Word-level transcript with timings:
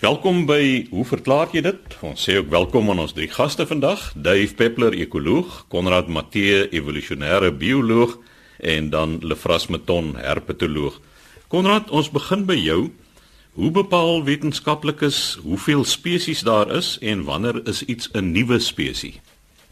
Welkom 0.00 0.46
by 0.48 0.86
Hoe 0.88 1.02
verklaar 1.04 1.50
jy 1.52 1.60
dit? 1.60 1.94
Ons 2.00 2.22
sê 2.24 2.38
ook 2.38 2.46
welkom 2.48 2.86
aan 2.88 3.02
ons 3.02 3.12
drie 3.12 3.26
gaste 3.28 3.66
vandag, 3.68 4.00
Dave 4.16 4.54
Peppler, 4.56 4.94
ekoloog, 4.96 5.66
Konrad 5.68 6.08
Matthee, 6.08 6.62
evolusionêre 6.72 7.50
bioloog 7.52 8.14
en 8.64 8.88
dan 8.94 9.18
Lefras 9.20 9.68
Meton, 9.68 10.14
herpetoloog. 10.16 10.96
Konrad, 11.52 11.92
ons 11.92 12.08
begin 12.08 12.46
by 12.48 12.56
jou. 12.56 12.78
Hoe 13.60 13.70
bepaal 13.76 14.24
wetenskaplikes 14.24 15.36
hoeveel 15.44 15.84
spesies 15.84 16.40
daar 16.48 16.72
is 16.72 16.94
en 17.04 17.26
wanneer 17.28 17.60
is 17.68 17.84
iets 17.84 18.08
'n 18.16 18.32
nuwe 18.32 18.56
spesies? 18.58 19.20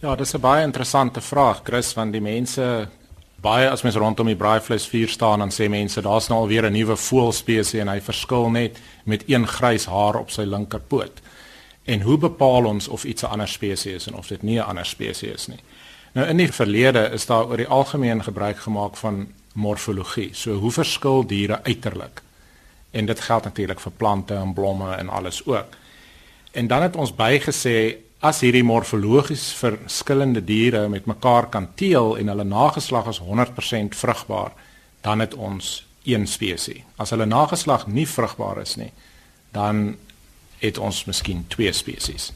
Ja, 0.04 0.14
dis 0.14 0.34
'n 0.34 0.40
baie 0.40 0.62
interessante 0.62 1.20
vraag, 1.20 1.62
Chris, 1.64 1.94
want 1.94 2.12
die 2.12 2.20
mense 2.20 2.88
baie 3.40 3.68
as 3.70 3.82
mens 3.82 3.96
rondom 3.96 4.26
die 4.26 4.36
braaivleisvuur 4.36 5.08
staan 5.08 5.38
dan 5.38 5.52
sê 5.54 5.68
mense 5.70 6.02
daar's 6.02 6.28
nou 6.28 6.40
alweer 6.40 6.66
'n 6.66 6.72
nuwe 6.72 6.96
voëlspesies 6.96 7.80
en 7.80 7.88
hy 7.88 8.00
verskil 8.00 8.50
net 8.50 8.78
met 9.04 9.22
een 9.26 9.46
grys 9.46 9.86
haar 9.86 10.16
op 10.16 10.30
sy 10.30 10.42
linkerpoot. 10.42 11.20
En 11.84 12.00
hoe 12.00 12.18
bepaal 12.18 12.64
ons 12.64 12.88
of 12.88 13.04
iets 13.04 13.22
'n 13.22 13.26
ander 13.26 13.48
spesies 13.48 13.94
is 13.94 14.06
en 14.06 14.14
of 14.14 14.26
dit 14.26 14.42
nie 14.42 14.58
'n 14.58 14.66
ander 14.66 14.86
spesies 14.86 15.34
is 15.34 15.46
nie? 15.46 15.60
Nou 16.12 16.26
in 16.28 16.36
die 16.36 16.52
verlede 16.52 17.10
is 17.12 17.26
daar 17.26 17.46
oor 17.46 17.56
die 17.56 17.68
algemeen 17.68 18.22
gebruik 18.22 18.58
gemaak 18.58 18.96
van 18.96 19.28
morfologie. 19.52 20.30
So 20.32 20.52
hoe 20.52 20.72
verskil 20.72 21.26
diere 21.26 21.62
uiterlik? 21.62 22.22
En 22.90 23.06
dit 23.06 23.20
geld 23.20 23.44
natuurlik 23.44 23.80
vir 23.80 23.92
plante 23.92 24.34
en 24.34 24.54
blomme 24.54 24.94
en 24.94 25.08
alles 25.08 25.46
ook. 25.46 25.76
En 26.52 26.66
dan 26.66 26.82
het 26.82 26.96
ons 26.96 27.14
bygesê 27.14 27.96
as 28.18 28.40
hierdie 28.42 28.64
morfologies 28.66 29.52
verskillende 29.54 30.42
diere 30.42 30.88
met 30.90 31.06
mekaar 31.06 31.46
kan 31.54 31.68
teel 31.78 32.16
en 32.18 32.32
hulle 32.32 32.44
nageslag 32.44 33.06
is 33.12 33.20
100% 33.22 33.94
vrugbaar, 33.94 34.52
dan 35.06 35.22
het 35.22 35.34
ons 35.34 35.86
een 36.08 36.26
spesies. 36.26 36.82
As 36.96 37.10
hulle 37.14 37.26
nageslag 37.26 37.86
nie 37.86 38.06
vrugbaar 38.08 38.62
is 38.62 38.74
nie, 38.76 38.90
dan 39.54 39.96
het 40.58 40.78
ons 40.78 41.04
miskien 41.06 41.44
twee 41.48 41.72
spesies. 41.72 42.32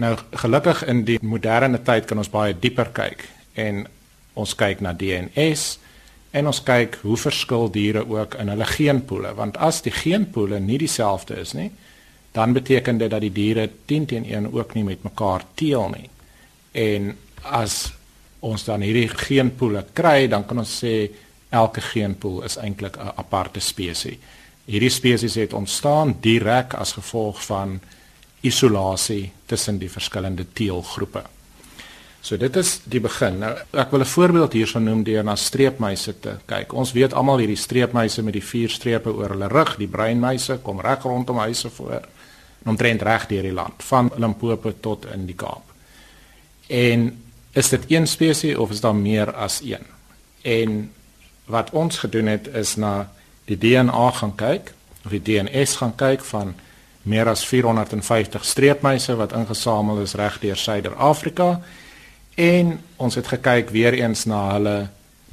Nou 0.00 0.16
gelukkig 0.32 0.84
in 0.88 1.04
die 1.04 1.18
moderne 1.20 1.82
tyd 1.84 2.08
kan 2.08 2.22
ons 2.22 2.32
baie 2.32 2.56
dieper 2.56 2.88
kyk 2.96 3.26
en 3.60 3.84
ons 4.32 4.54
kyk 4.56 4.80
na 4.80 4.94
DNS 4.96 5.66
en 6.32 6.48
ons 6.48 6.62
kyk 6.64 6.96
hoe 7.02 7.18
verskil 7.20 7.68
diere 7.74 8.06
ook 8.08 8.38
in 8.40 8.48
hulle 8.48 8.68
geenpoele 8.70 9.34
want 9.36 9.58
as 9.60 9.82
die 9.84 9.92
geenpoele 9.92 10.60
nie 10.60 10.78
dieselfde 10.80 11.36
is 11.42 11.52
nie, 11.52 11.68
dan 12.32 12.52
beteken 12.52 12.98
dit 12.98 13.10
dat 13.10 13.20
die 13.20 13.32
diere 13.32 13.70
10 13.84 14.06
teen 14.06 14.24
1 14.24 14.52
ook 14.52 14.74
nie 14.74 14.84
met 14.84 15.02
mekaar 15.02 15.44
teel 15.54 15.88
nie. 15.92 16.08
En 16.72 17.16
as 17.42 17.92
ons 18.40 18.64
dan 18.64 18.80
hierdie 18.80 19.08
geenpoele 19.08 19.84
kry, 19.92 20.26
dan 20.28 20.46
kan 20.46 20.62
ons 20.64 20.78
sê 20.84 21.10
elke 21.52 21.80
geenpoel 21.80 22.42
is 22.48 22.56
eintlik 22.56 22.96
'n 22.96 23.12
aparte 23.16 23.60
spesies. 23.60 24.18
Hierdie 24.64 24.90
spesies 24.90 25.34
het 25.34 25.52
ontstaan 25.52 26.16
direk 26.20 26.74
as 26.74 26.92
gevolg 26.92 27.44
van 27.44 27.80
isolasie 28.40 29.32
tussen 29.46 29.78
die 29.78 29.90
verskillende 29.90 30.46
teelgroepe. 30.52 31.22
So 32.22 32.36
dit 32.36 32.56
is 32.56 32.80
die 32.84 33.00
begin. 33.02 33.38
Nou 33.38 33.56
ek 33.72 33.90
wil 33.90 34.00
'n 34.00 34.06
voorbeeld 34.06 34.52
hiervan 34.52 34.84
noem 34.84 35.02
deur 35.02 35.24
na 35.24 35.36
streepmuise 35.36 36.20
te 36.20 36.38
kyk. 36.46 36.72
Ons 36.72 36.92
weet 36.92 37.12
almal 37.12 37.38
hierdie 37.38 37.56
streepmuise 37.56 38.22
met 38.22 38.32
die 38.32 38.44
vier 38.44 38.68
strepe 38.70 39.10
oor 39.10 39.28
hulle 39.28 39.48
rug, 39.48 39.76
die 39.76 39.88
breinmuise 39.88 40.58
kom 40.62 40.80
reg 40.80 41.02
rondom 41.02 41.38
huise 41.38 41.70
voor 41.70 42.02
omtrent 42.64 43.02
reg 43.02 43.26
deur 43.26 43.42
die 43.42 43.52
land 43.52 43.82
van 43.82 44.10
Limpopo 44.16 44.72
tot 44.80 45.06
in 45.14 45.26
die 45.26 45.36
Kaap. 45.36 45.72
En 46.66 47.22
is 47.52 47.68
dit 47.68 47.84
een 47.88 48.06
spesies 48.06 48.56
of 48.56 48.70
is 48.70 48.80
daar 48.80 48.96
meer 48.96 49.34
as 49.34 49.60
een? 49.64 49.86
En 50.42 50.92
wat 51.44 51.70
ons 51.70 51.98
gedoen 51.98 52.26
het 52.26 52.46
is 52.54 52.76
na 52.76 53.10
die 53.44 53.58
DNA 53.58 54.10
gaan 54.10 54.34
kyk 54.34 54.72
of 55.04 55.10
die 55.10 55.22
DNS 55.22 55.76
gaan 55.76 55.94
kyk 55.98 56.24
van 56.24 56.54
meer 57.02 57.28
as 57.28 57.44
450 57.46 58.44
streepmuise 58.44 59.16
wat 59.18 59.32
ingesamel 59.32 60.02
is 60.02 60.14
reg 60.14 60.38
deur 60.40 60.56
Suider-Afrika 60.56 61.60
en 62.34 62.76
ons 62.96 63.14
het 63.14 63.26
gekyk 63.26 63.70
weer 63.74 63.98
eens 63.98 64.24
na 64.24 64.52
hulle 64.52 64.76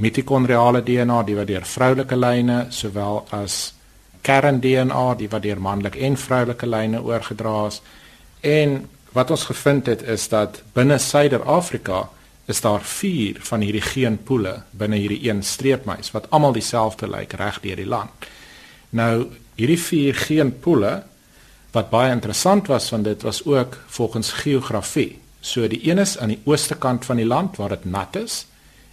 mitokondriale 0.01 0.81
DNA 0.83 1.23
die 1.27 1.35
wat 1.37 1.47
deur 1.47 1.65
vroulike 1.65 2.17
lyne 2.17 2.65
sowel 2.73 3.21
as 3.35 3.59
kern 4.21 4.59
DNA 4.59 5.15
die 5.15 5.29
wat 5.29 5.43
deur 5.43 5.61
manlike 5.61 5.99
en 5.99 6.17
vroulike 6.17 6.67
lyne 6.67 7.01
oorgedra 7.03 7.67
is. 7.67 7.81
En 8.41 8.89
wat 9.11 9.31
ons 9.31 9.45
gevind 9.49 9.85
het 9.85 10.01
is 10.01 10.27
dat 10.29 10.61
binne 10.73 10.97
Suider-Afrika 10.97 12.09
is 12.49 12.61
daar 12.61 12.81
4 12.81 13.37
van 13.45 13.61
hierdie 13.61 13.85
geenpoele 13.85 14.61
binne 14.71 14.97
hierdie 14.97 15.29
een 15.29 15.43
streepmuis 15.43 16.11
wat 16.11 16.29
almal 16.33 16.53
dieselfde 16.53 17.09
lyk 17.09 17.33
reg 17.37 17.59
deur 17.61 17.77
die 17.77 17.89
land. 17.89 18.29
Nou 18.89 19.29
hierdie 19.55 19.79
4 19.79 20.15
geenpoele 20.25 20.93
wat 21.73 21.91
baie 21.93 22.11
interessant 22.11 22.67
was 22.67 22.89
want 22.89 23.05
dit 23.05 23.21
was 23.21 23.43
ook 23.45 23.77
volgens 23.87 24.31
geografie. 24.41 25.19
So 25.41 25.67
die 25.67 25.81
een 25.89 26.01
is 26.01 26.17
aan 26.17 26.33
die 26.33 26.41
ooste 26.45 26.75
kant 26.75 27.05
van 27.05 27.21
die 27.21 27.27
land 27.27 27.57
waar 27.57 27.69
dit 27.77 27.85
nat 27.85 28.15
is 28.15 28.45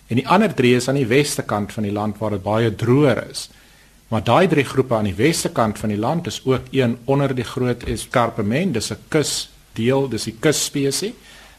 en 0.06 0.20
die 0.20 0.28
ander 0.28 0.54
3 0.54 0.74
is 0.76 0.88
aan 0.88 1.00
die 1.00 1.08
weste 1.08 1.42
kant 1.42 1.72
van 1.72 1.82
die 1.82 1.92
land 1.92 2.18
waar 2.18 2.36
dit 2.36 2.42
baie 2.42 2.74
droër 2.74 3.24
is. 3.30 3.48
Maar 4.08 4.24
daai 4.24 4.46
drie 4.48 4.64
groepe 4.64 4.94
aan 4.94 5.08
die 5.08 5.18
weste 5.18 5.50
kant 5.50 5.78
van 5.78 5.90
die 5.90 5.98
land 5.98 6.26
is 6.26 6.40
ook 6.44 6.68
een 6.70 6.98
onder 7.04 7.34
die 7.34 7.44
groot 7.44 7.82
escarpement, 7.82 8.74
dis 8.74 8.92
'n 8.92 8.98
kusdeel, 9.08 10.08
dis 10.08 10.24
die 10.24 10.36
kusspesies. 10.40 11.12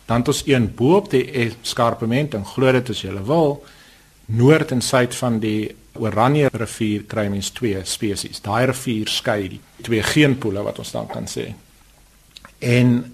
Dan 0.05 0.17
het 0.17 0.27
ons 0.27 0.43
een 0.45 0.75
bo 0.75 0.95
op 0.95 1.09
die 1.09 1.31
escarpement 1.31 2.33
en 2.33 2.45
glo 2.45 2.71
dit 2.71 2.89
as 2.89 3.01
jy 3.01 3.23
wil, 3.23 3.65
noord 4.25 4.71
en 4.71 4.81
suid 4.81 5.15
van 5.15 5.39
die 5.39 5.75
Oranje 5.93 6.49
rivier 6.53 7.03
kry 7.03 7.27
mens 7.27 7.49
twee 7.49 7.79
spesies. 7.83 8.41
Daai 8.41 8.65
rivier 8.65 9.07
skei 9.07 9.47
die 9.49 9.59
twee 9.81 10.03
geenpoele 10.03 10.63
wat 10.63 10.79
ons 10.79 10.91
dan 10.91 11.07
kan 11.07 11.25
sê. 11.25 11.53
En 12.59 13.13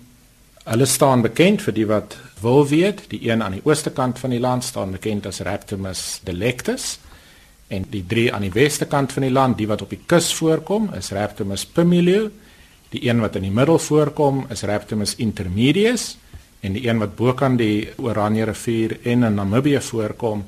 hulle 0.64 0.86
staan 0.86 1.22
bekend 1.22 1.62
vir 1.62 1.74
die 1.74 1.88
wat 1.88 2.18
wil 2.42 2.68
weet, 2.68 3.06
die 3.10 3.30
een 3.30 3.44
aan 3.44 3.52
die 3.52 3.64
ooste 3.64 3.90
kant 3.90 4.20
van 4.20 4.30
die 4.30 4.40
land 4.40 4.64
staan 4.64 4.92
bekend 4.92 5.26
as 5.26 5.40
Raptorus 5.40 6.20
delectus 6.24 7.00
en 7.74 7.86
die 7.90 8.04
drie 8.08 8.28
aan 8.34 8.46
die 8.46 8.54
weste 8.54 8.86
kant 8.90 9.14
van 9.16 9.26
die 9.26 9.34
land, 9.34 9.58
die 9.58 9.68
wat 9.70 9.82
op 9.86 9.94
die 9.94 10.02
kus 10.06 10.32
voorkom, 10.38 10.92
is 10.98 11.12
Raptorus 11.16 11.66
pumilio. 11.66 12.30
Die 12.94 13.08
een 13.08 13.24
wat 13.24 13.40
in 13.40 13.48
die 13.48 13.54
middel 13.54 13.80
voorkom, 13.82 14.44
is 14.54 14.62
Raptorus 14.70 15.16
intermedius 15.24 16.14
en 16.64 16.78
die 16.78 16.86
een 16.88 17.02
wat 17.02 17.18
bokant 17.18 17.60
die 17.60 17.90
Oranje 18.00 18.46
rivier 18.48 18.94
en 19.04 19.26
in 19.28 19.36
Namibië 19.36 19.82
voorkom, 19.84 20.46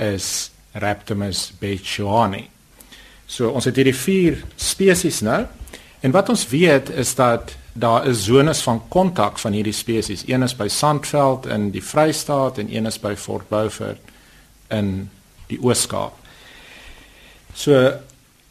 is 0.00 0.50
Raptorus 0.72 1.50
bechuani. 1.60 2.46
So 3.26 3.50
ons 3.54 3.66
het 3.68 3.76
hierdie 3.76 3.96
vier 3.96 4.40
spesies 4.56 5.20
nou. 5.26 5.42
En 6.00 6.14
wat 6.14 6.30
ons 6.32 6.46
weet 6.48 6.88
is 6.96 7.12
dat 7.18 7.52
daar 7.72 8.06
is 8.08 8.24
zones 8.24 8.62
van 8.66 8.80
kontak 8.88 9.38
van 9.38 9.52
hierdie 9.54 9.76
spesies. 9.76 10.24
Een 10.26 10.42
is 10.42 10.56
by 10.56 10.66
Sandveld 10.68 11.46
in 11.46 11.68
die 11.74 11.84
Vrystaat 11.84 12.58
en 12.58 12.72
een 12.72 12.88
is 12.90 12.98
by 12.98 13.14
Fort 13.16 13.48
Beaufort 13.48 14.00
in 14.70 15.10
die 15.50 15.58
Oos-Kaap. 15.62 16.19
So 17.54 17.76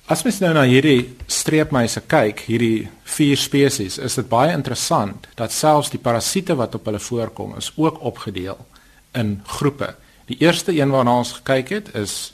as 0.09 0.23
mens 0.25 0.39
nou 0.41 0.51
na 0.55 0.65
hierdie 0.65 1.13
streepmuise 1.29 2.01
kyk, 2.09 2.41
hierdie 2.49 2.87
vier 3.15 3.37
spesies, 3.37 3.99
is 4.01 4.17
dit 4.17 4.29
baie 4.29 4.53
interessant 4.55 5.29
dat 5.37 5.53
selfs 5.53 5.91
die 5.93 6.01
parasiete 6.01 6.57
wat 6.57 6.75
op 6.75 6.89
hulle 6.89 7.01
voorkom 7.01 7.55
is 7.59 7.71
ook 7.77 8.01
opgedeel 8.05 8.57
in 9.17 9.39
groepe. 9.59 9.93
Die 10.29 10.37
eerste 10.41 10.73
een 10.73 10.91
waarna 10.93 11.19
ons 11.21 11.37
gekyk 11.39 11.69
het 11.73 11.95
is 11.97 12.33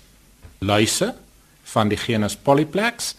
luise 0.59 1.13
van 1.71 1.91
die 1.91 1.99
genus 1.99 2.35
Polyplex. 2.35 3.13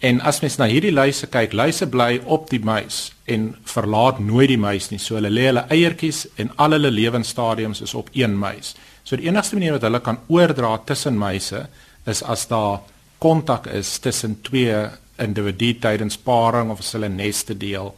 En 0.00 0.20
as 0.24 0.40
mens 0.40 0.56
na 0.56 0.64
hierdie 0.68 0.92
luise 0.92 1.28
kyk, 1.28 1.52
luise 1.52 1.88
bly 1.88 2.22
op 2.24 2.48
die 2.50 2.60
muis 2.64 3.10
en 3.28 3.50
verlaat 3.68 4.20
nooit 4.24 4.48
die 4.48 4.60
muis 4.60 4.88
nie. 4.90 5.00
So 5.00 5.18
hulle 5.18 5.32
lê 5.32 5.50
hulle 5.50 5.66
eiertjies 5.68 6.24
en 6.40 6.52
al 6.56 6.76
hulle 6.76 6.92
lewensstadiums 6.92 7.82
is 7.84 7.94
op 7.94 8.08
een 8.16 8.36
muis. 8.38 8.74
So 9.04 9.16
die 9.20 9.28
enigste 9.28 9.58
manier 9.58 9.76
wat 9.76 9.84
hulle 9.84 10.00
kan 10.04 10.22
oordra 10.32 10.78
tussen 10.88 11.20
muise 11.20 11.66
is 12.06 12.22
as 12.22 12.46
daar 12.48 12.80
kontak 13.18 13.66
is 13.66 13.98
tussen 13.98 14.40
twee 14.42 14.88
individue 15.20 15.78
tydens 15.78 16.16
paring 16.16 16.70
of 16.70 16.78
as 16.78 16.92
hulle 16.96 17.08
neste 17.08 17.56
deel. 17.56 17.92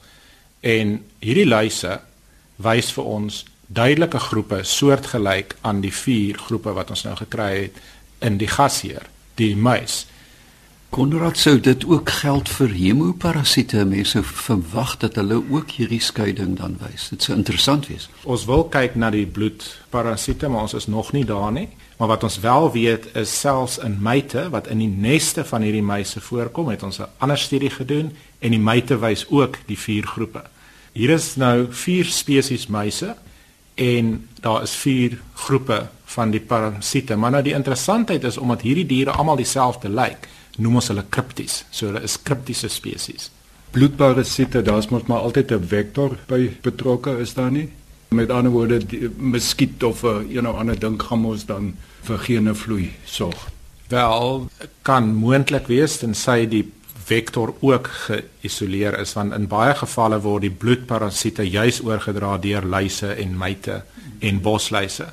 En 0.60 0.98
hierdie 1.22 1.46
luise 1.46 2.00
wys 2.62 2.92
vir 2.96 3.04
ons 3.04 3.42
duidelike 3.72 4.18
groepe 4.18 4.62
soortgelyk 4.66 5.56
aan 5.60 5.80
die 5.80 5.94
vier 5.94 6.38
groepe 6.38 6.74
wat 6.76 6.90
ons 6.90 7.04
nou 7.06 7.14
gekry 7.16 7.52
het 7.64 7.78
in 8.22 8.38
die 8.38 8.50
gasheer, 8.50 9.06
die 9.40 9.54
muis. 9.56 10.02
Konrad 10.92 11.38
sou 11.40 11.54
dit 11.56 11.84
ook 11.88 12.10
geld 12.20 12.50
vir 12.52 12.74
hemoparasiete. 12.76 13.80
Mense 13.88 14.20
verwag 14.22 14.98
dat 15.00 15.16
hulle 15.16 15.38
ook 15.40 15.70
hierdie 15.78 16.02
skeiding 16.04 16.58
dan 16.58 16.76
wys. 16.82 17.08
Dit 17.14 17.24
sou 17.24 17.32
interessant 17.32 17.88
wees. 17.88 18.10
Ons 18.28 18.44
wil 18.44 18.66
kyk 18.68 18.98
na 19.00 19.08
die 19.14 19.24
bloedparasiete, 19.24 20.50
maar 20.52 20.68
ons 20.68 20.76
is 20.76 20.90
nog 20.92 21.14
nie 21.16 21.24
daar 21.24 21.48
nie. 21.56 21.70
Maar 22.02 22.10
wat 22.10 22.22
ons 22.22 22.38
wel 22.38 22.72
weet 22.72 23.04
is 23.14 23.32
selfs 23.40 23.76
in 23.78 23.92
myte 24.02 24.48
wat 24.50 24.66
in 24.66 24.80
die 24.82 24.90
neste 24.90 25.44
van 25.46 25.62
hierdie 25.62 25.84
muise 25.86 26.18
voorkom, 26.20 26.72
het 26.74 26.82
ons 26.82 26.98
'n 26.98 27.06
ander 27.22 27.38
studie 27.38 27.70
gedoen 27.70 28.10
en 28.38 28.50
die 28.50 28.58
myte 28.58 28.98
wys 28.98 29.22
ook 29.30 29.58
die 29.66 29.78
vier 29.78 30.06
groepe. 30.06 30.42
Hier 30.92 31.10
is 31.10 31.36
nou 31.36 31.66
vier 31.70 32.04
spesies 32.04 32.66
muise 32.66 33.14
en 33.74 34.28
daar 34.40 34.62
is 34.62 34.74
vier 34.74 35.20
groepe 35.34 35.86
van 36.04 36.30
die 36.30 36.40
parasiete. 36.40 37.16
Maar 37.16 37.30
nou 37.30 37.42
die 37.42 37.54
interessantheid 37.54 38.24
is 38.24 38.36
omdat 38.36 38.60
hierdie 38.60 38.86
diere 38.86 39.10
almal 39.10 39.36
dieselfde 39.36 39.88
lyk, 39.88 40.28
noem 40.56 40.74
ons 40.74 40.88
hulle 40.88 41.04
kripties. 41.08 41.64
So 41.70 41.86
hulle 41.86 42.02
is 42.02 42.22
kriptiese 42.22 42.68
spesies. 42.68 43.30
bloedparasiete, 43.70 44.62
daar's 44.62 44.88
mos 44.88 45.02
maar 45.02 45.18
altyd 45.20 45.52
'n 45.52 45.66
vektor 45.66 46.18
by 46.26 46.50
betrokke, 46.62 47.18
is 47.18 47.34
daar 47.34 47.50
nie? 47.50 47.72
Met 48.12 48.30
ander 48.30 48.52
woorde, 48.52 48.80
muskiet 49.16 49.82
of 49.82 50.02
'n 50.02 50.06
uh, 50.06 50.34
een 50.34 50.48
of 50.48 50.56
ander 50.56 50.78
ding 50.78 51.02
gaan 51.02 51.24
ons 51.24 51.44
dan 51.44 51.74
vir 52.02 52.18
gene 52.18 52.54
vloei 52.54 52.92
sorg. 53.04 53.48
Wel, 53.88 54.48
kan 54.82 55.14
moontlik 55.14 55.66
wees 55.66 55.96
tensy 55.96 56.46
die 56.48 56.72
vektor 57.04 57.54
ook 57.60 57.88
geïsoleer 58.06 58.98
is 59.00 59.12
want 59.12 59.34
in 59.36 59.46
baie 59.50 59.74
gevalle 59.74 60.20
word 60.20 60.46
die 60.46 60.54
bloedparasiete 60.64 61.44
juis 61.48 61.80
oorgedra 61.84 62.38
deur 62.38 62.64
luise 62.64 63.12
en 63.14 63.38
myte 63.38 63.82
en 64.20 64.40
bosluise 64.40 65.08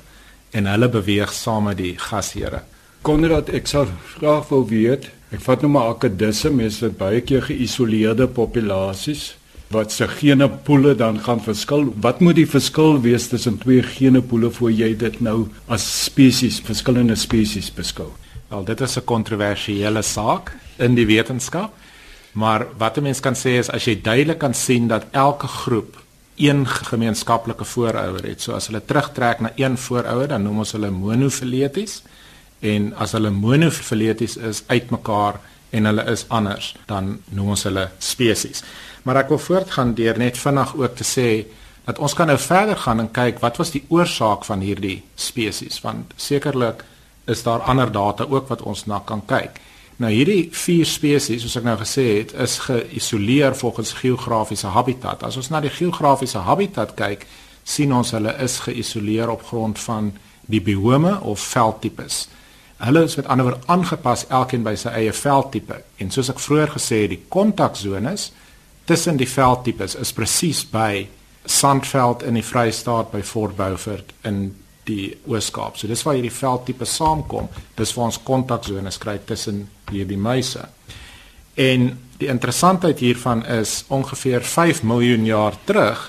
en 0.50 0.66
hulle 0.66 0.88
beweeg 0.88 1.32
saam 1.32 1.68
met 1.70 1.78
die 1.78 1.94
gasheere. 1.98 2.62
Konrad, 3.02 3.48
ek 3.54 3.68
sal 3.70 3.86
graag 4.16 4.48
wou 4.50 4.64
weet, 4.68 5.10
ek 5.30 5.40
vat 5.44 5.62
nou 5.62 5.70
maar 5.72 5.92
akedisse, 5.94 6.50
mense 6.50 6.90
baie 6.98 7.20
keer 7.24 7.46
geïsoleerde 7.46 8.26
populasies 8.28 9.30
wat 9.70 9.92
se 9.92 10.08
genepoele 10.08 10.94
dan 10.94 11.20
gaan 11.20 11.42
verskil. 11.42 11.92
Wat 12.02 12.20
moet 12.20 12.34
die 12.40 12.48
verskil 12.48 13.00
wees 13.00 13.28
tussen 13.30 13.58
twee 13.58 13.82
genepoele 13.82 14.50
voor 14.50 14.72
jy 14.74 14.96
dit 14.98 15.20
nou 15.22 15.46
as 15.70 15.84
spesies, 16.04 16.58
verskillende 16.66 17.14
spesies 17.14 17.70
beskou? 17.74 18.08
Wel, 18.50 18.64
dit 18.64 18.80
is 18.80 18.96
'n 18.96 19.04
kontroversiële 19.04 20.02
saak 20.02 20.56
in 20.78 20.94
die 20.94 21.06
wetenskap. 21.06 21.72
Maar 22.32 22.66
wat 22.78 22.96
'n 22.96 23.02
mens 23.02 23.20
kan 23.20 23.34
sê 23.34 23.58
is 23.58 23.70
as 23.70 23.84
jy 23.84 24.00
duidelik 24.02 24.38
kan 24.38 24.54
sien 24.54 24.88
dat 24.88 25.06
elke 25.10 25.46
groep 25.46 26.02
een 26.36 26.66
gemeenskaplike 26.66 27.64
voorouder 27.64 28.24
het. 28.26 28.40
So 28.40 28.52
as 28.52 28.66
hulle 28.66 28.84
terugtrek 28.84 29.40
na 29.40 29.52
een 29.54 29.78
voorouder, 29.78 30.28
dan 30.28 30.42
noem 30.42 30.58
ons 30.58 30.72
hulle 30.72 30.90
monofeleties. 30.90 32.02
En 32.60 32.94
as 32.94 33.12
hulle 33.12 33.30
monofeleties 33.30 34.36
is 34.36 34.62
uitmekaar 34.66 35.40
en 35.70 35.84
hulle 35.84 36.04
is 36.10 36.24
anders, 36.28 36.76
dan 36.86 37.20
noem 37.28 37.48
ons 37.48 37.62
hulle 37.62 37.90
spesies. 37.98 38.62
Maar 39.02 39.24
ek 39.24 39.32
wil 39.32 39.38
voortgaan 39.38 39.94
deur 39.94 40.18
net 40.18 40.38
vinnig 40.38 40.74
ook 40.76 40.96
te 40.96 41.06
sê 41.06 41.28
dat 41.84 41.98
ons 41.98 42.14
kan 42.14 42.28
nou 42.28 42.38
verder 42.38 42.76
gaan 42.76 43.00
en 43.00 43.10
kyk 43.10 43.40
wat 43.40 43.56
was 43.56 43.72
die 43.74 43.84
oorsaak 43.88 44.44
van 44.44 44.60
hierdie 44.60 45.00
spesies 45.14 45.80
want 45.84 46.12
sekerlik 46.16 46.84
is 47.30 47.42
daar 47.42 47.64
ander 47.70 47.92
data 47.92 48.26
ook 48.28 48.48
wat 48.48 48.62
ons 48.62 48.86
na 48.86 49.00
kan 49.06 49.22
kyk. 49.26 49.60
Nou 50.00 50.10
hierdie 50.12 50.48
vier 50.56 50.88
spesies, 50.88 51.42
soos 51.44 51.58
ek 51.60 51.66
nou 51.66 51.76
gesê 51.80 52.06
het, 52.16 52.32
is 52.32 52.56
geïsoleer 52.64 53.54
volgens 53.56 53.92
geografiese 54.00 54.72
habitat. 54.72 55.22
As 55.28 55.36
ons 55.36 55.50
na 55.52 55.60
die 55.60 55.72
geografiese 55.72 56.40
habitat 56.46 56.94
kyk, 56.96 57.26
sien 57.64 57.92
ons 57.92 58.14
hulle 58.16 58.32
is 58.40 58.58
geïsoleer 58.64 59.28
op 59.30 59.44
grond 59.50 59.78
van 59.84 60.08
die 60.50 60.62
biome 60.64 61.18
of 61.20 61.44
veldtipes. 61.52 62.24
Hulle 62.80 63.04
is 63.04 63.18
met 63.20 63.28
ander 63.28 63.50
woorde 63.50 63.68
aangepas 63.68 64.24
elkeen 64.32 64.64
by 64.64 64.72
sy 64.80 64.94
eie 65.02 65.12
veldtipe. 65.12 65.82
En 66.00 66.08
soos 66.10 66.32
ek 66.32 66.40
vroeër 66.40 66.72
gesê 66.78 67.02
het, 67.04 67.12
die 67.12 67.22
kontaksones 67.28 68.30
tussen 68.90 69.20
die 69.20 69.28
veldtipes 69.28 69.94
is 70.00 70.10
presies 70.10 70.64
by 70.66 71.04
Sandveld 71.46 72.24
in 72.26 72.34
die 72.34 72.44
Vrystaat 72.44 73.12
by 73.12 73.22
Fort 73.22 73.54
Beaufort 73.56 74.10
in 74.26 74.48
die 74.88 75.12
Oos-Kaap. 75.30 75.78
So 75.78 75.86
dis 75.86 76.02
waar 76.02 76.16
hierdie 76.18 76.34
veldtipe 76.34 76.88
saamkom. 76.88 77.46
Dis 77.78 77.94
waar 77.94 78.10
ons 78.10 78.18
kontaksones 78.26 78.98
kry 78.98 79.20
tussen 79.28 79.68
hierdie 79.92 80.18
muise. 80.18 80.66
En 81.54 81.92
die 82.18 82.30
interessantheid 82.32 82.98
hiervan 82.98 83.44
is 83.46 83.84
ongeveer 83.94 84.42
5 84.42 84.82
miljoen 84.82 85.24
jaar 85.28 85.56
terug 85.68 86.08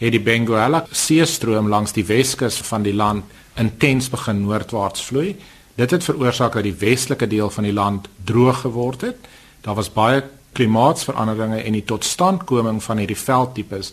het 0.00 0.16
die 0.16 0.24
Benguela 0.24 0.86
seestroom 0.90 1.68
langs 1.70 1.92
die 1.94 2.06
Weskus 2.08 2.62
van 2.66 2.82
die 2.86 2.96
land 2.96 3.28
intens 3.60 4.08
begin 4.10 4.40
noordwaarts 4.46 5.04
vloei. 5.04 5.34
Dit 5.76 5.92
het 5.92 6.04
veroorsaak 6.04 6.56
dat 6.56 6.64
die 6.64 6.78
westelike 6.80 7.28
deel 7.28 7.52
van 7.52 7.68
die 7.68 7.76
land 7.76 8.08
droog 8.24 8.64
geword 8.64 9.04
het. 9.04 9.28
Daar 9.62 9.76
was 9.76 9.92
baie 9.92 10.24
klimaatsveranderinge 10.52 11.62
en 11.62 11.72
die 11.72 11.84
totstandkoming 11.84 12.82
van 12.82 12.98
hierdie 12.98 13.18
veldtipes 13.18 13.92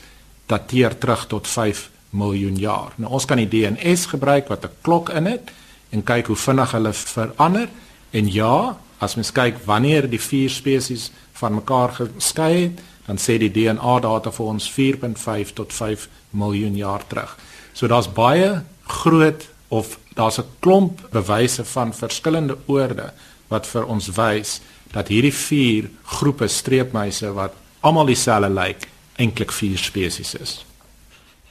dateer 0.49 0.97
terug 0.97 1.27
tot 1.27 1.47
5 1.47 1.89
miljoen 2.09 2.57
jaar. 2.57 2.93
Nou 2.97 3.11
ons 3.13 3.25
kan 3.25 3.37
die 3.37 3.49
DNS 3.49 4.05
gebruik 4.13 4.47
wat 4.47 4.65
'n 4.65 4.75
klok 4.81 5.09
in 5.09 5.25
het 5.25 5.51
en 5.89 6.03
kyk 6.03 6.27
hoe 6.27 6.35
vinnig 6.35 6.71
hulle 6.71 6.93
verander 6.93 7.69
en 8.11 8.31
ja, 8.31 8.77
as 8.97 9.15
mens 9.15 9.31
kyk 9.31 9.57
wanneer 9.65 10.09
die 10.09 10.21
vier 10.21 10.49
spesies 10.49 11.11
van 11.33 11.53
mekaar 11.53 11.89
geskei 11.89 12.61
het, 12.61 12.81
dan 13.05 13.17
sê 13.17 13.37
die 13.37 13.51
DNA 13.51 13.99
data 13.99 14.31
vir 14.31 14.45
ons 14.45 14.71
4.5 14.71 15.53
tot 15.53 15.73
5 15.73 16.09
miljoen 16.29 16.75
jaar 16.75 17.07
terug. 17.07 17.37
So 17.73 17.87
daar's 17.87 18.13
baie 18.13 18.63
groot 18.87 19.47
of 19.69 19.97
daar's 20.13 20.39
'n 20.39 20.49
klomp 20.59 21.07
bewyse 21.11 21.65
van 21.65 21.93
verskillende 21.93 22.57
oorde 22.65 23.13
wat 23.47 23.67
vir 23.67 23.85
ons 23.85 24.07
wys 24.07 24.61
dat 24.93 25.07
hierdie 25.07 25.33
vier 25.33 25.89
groepe 26.03 26.47
streepmuise 26.47 27.33
wat 27.35 27.53
almal 27.81 28.09
dieselfde 28.09 28.49
lyk, 28.49 28.87
eintlik 29.19 29.51
vier 29.51 29.77
spesies 29.77 30.33
is. 30.35 30.59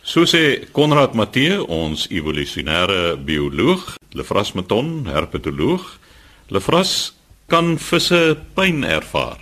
So 0.02 0.25
sê 0.25 0.70
Konrad 0.73 1.14
Matthee, 1.14 1.58
ons 1.61 2.06
evolusionêre 2.08 3.19
bioloog, 3.20 3.99
Lefras 4.17 4.55
Meton, 4.56 5.05
herpetoloog. 5.12 5.85
Lefras 6.49 7.12
kan 7.52 7.76
visse 7.76 8.38
pyn 8.56 8.87
ervaar. 8.88 9.37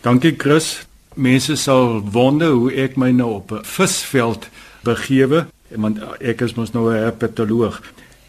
Dankie 0.00 0.32
Chris. 0.40 0.86
Mense 1.16 1.56
sal 1.56 2.00
wonder 2.12 2.52
hoe 2.52 2.72
ek 2.72 2.96
my 2.96 3.10
nou 3.12 3.34
op 3.40 3.52
'n 3.52 3.64
visveld 3.64 4.48
begewe, 4.84 5.46
want 5.70 5.98
ek 6.20 6.40
is 6.40 6.54
mos 6.56 6.72
nou 6.72 6.88
'n 6.92 7.02
herpetoloog. 7.04 7.80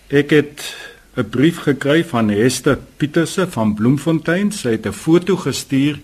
Ek 0.10 0.30
het 0.30 0.75
'n 1.18 1.30
brief 1.30 1.58
gekry 1.66 2.06
van 2.06 2.30
Hester 2.30 2.78
Pieterse 2.98 3.48
van 3.50 3.74
Bloemfontein. 3.74 4.52
Sy 4.52 4.69
het 4.78 4.86
'n 4.86 4.92
foto 4.94 5.36
gestuur 5.36 6.00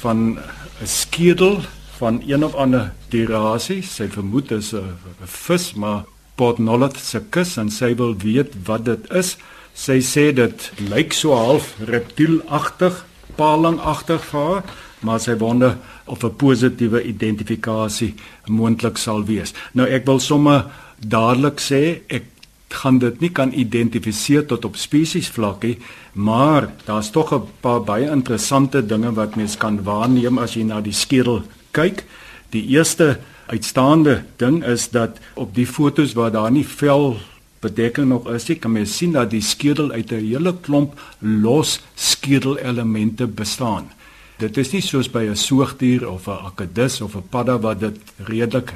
van 0.00 0.38
'n 0.38 0.86
skedel 0.86 1.60
van 1.98 2.22
een 2.26 2.44
of 2.44 2.54
ander 2.54 2.92
dirasie. 3.08 3.82
Sy 3.82 4.08
vermoed 4.08 4.48
dit 4.48 4.58
is 4.58 4.72
'n 4.72 4.96
vis, 5.24 5.74
maar 5.74 6.04
Port 6.34 6.58
Nolloth 6.58 6.96
se 6.96 7.20
kus 7.30 7.56
en 7.56 7.70
sy 7.70 7.94
wil 7.94 8.16
weet 8.16 8.54
wat 8.64 8.84
dit 8.84 9.10
is. 9.10 9.36
Sy 9.74 10.00
sê 10.00 10.32
dit 10.34 10.72
lyk 10.88 11.12
so 11.12 11.34
half 11.34 11.74
reptielagtig, 11.84 13.04
palingagtig 13.36 14.24
vir 14.24 14.40
haar, 14.40 14.64
maar 15.00 15.20
sy 15.20 15.36
wonder 15.36 15.76
of 16.04 16.24
'n 16.24 16.36
positiewe 16.36 17.02
identifikasie 17.02 18.14
moontlik 18.46 18.96
sal 18.96 19.24
wees. 19.24 19.52
Nou 19.72 19.88
ek 19.88 20.06
wil 20.06 20.18
sommer 20.18 20.64
dadelik 20.98 21.60
sê 21.60 22.00
ek 22.08 22.24
gaan 22.70 22.98
dit 22.98 23.20
nie 23.20 23.30
kan 23.34 23.52
identifiseer 23.52 24.46
tot 24.46 24.64
op 24.64 24.76
spesies 24.76 25.28
vlakkie, 25.28 25.78
maar 26.12 26.70
daar's 26.84 27.10
tog 27.10 27.32
'n 27.34 27.48
paar 27.60 27.82
baie 27.82 28.10
interessante 28.10 28.86
dinge 28.86 29.12
wat 29.12 29.36
mens 29.36 29.56
kan 29.56 29.82
waarneem 29.82 30.38
as 30.38 30.54
jy 30.54 30.62
na 30.62 30.80
die 30.80 30.92
skedel 30.92 31.42
kyk. 31.70 32.04
Die 32.50 32.66
eerste 32.66 33.18
uitstaande 33.46 34.24
ding 34.36 34.64
is 34.64 34.90
dat 34.90 35.18
op 35.34 35.54
die 35.54 35.66
fotos 35.66 36.12
waar 36.12 36.30
daar 36.30 36.50
nie 36.50 36.66
vel 36.66 37.16
bedekking 37.60 38.08
nog 38.08 38.30
is 38.32 38.48
nie, 38.48 38.58
kan 38.58 38.72
mens 38.72 38.96
sien 38.96 39.12
dat 39.12 39.30
die 39.30 39.42
skedel 39.42 39.90
uit 39.90 40.12
'n 40.12 40.24
hele 40.24 40.54
klomp 40.60 41.00
los 41.18 41.80
skedelelemente 41.94 43.26
bestaan. 43.26 43.90
Dit 44.38 44.56
is 44.56 44.72
nie 44.72 44.80
soos 44.80 45.10
by 45.10 45.28
'n 45.28 45.36
soogdier 45.36 46.08
of 46.08 46.26
'n 46.26 46.44
akedus 46.46 47.00
of 47.00 47.14
'n 47.14 47.28
padda 47.28 47.58
wat 47.58 47.80
dit 47.80 47.96
redelik 48.16 48.72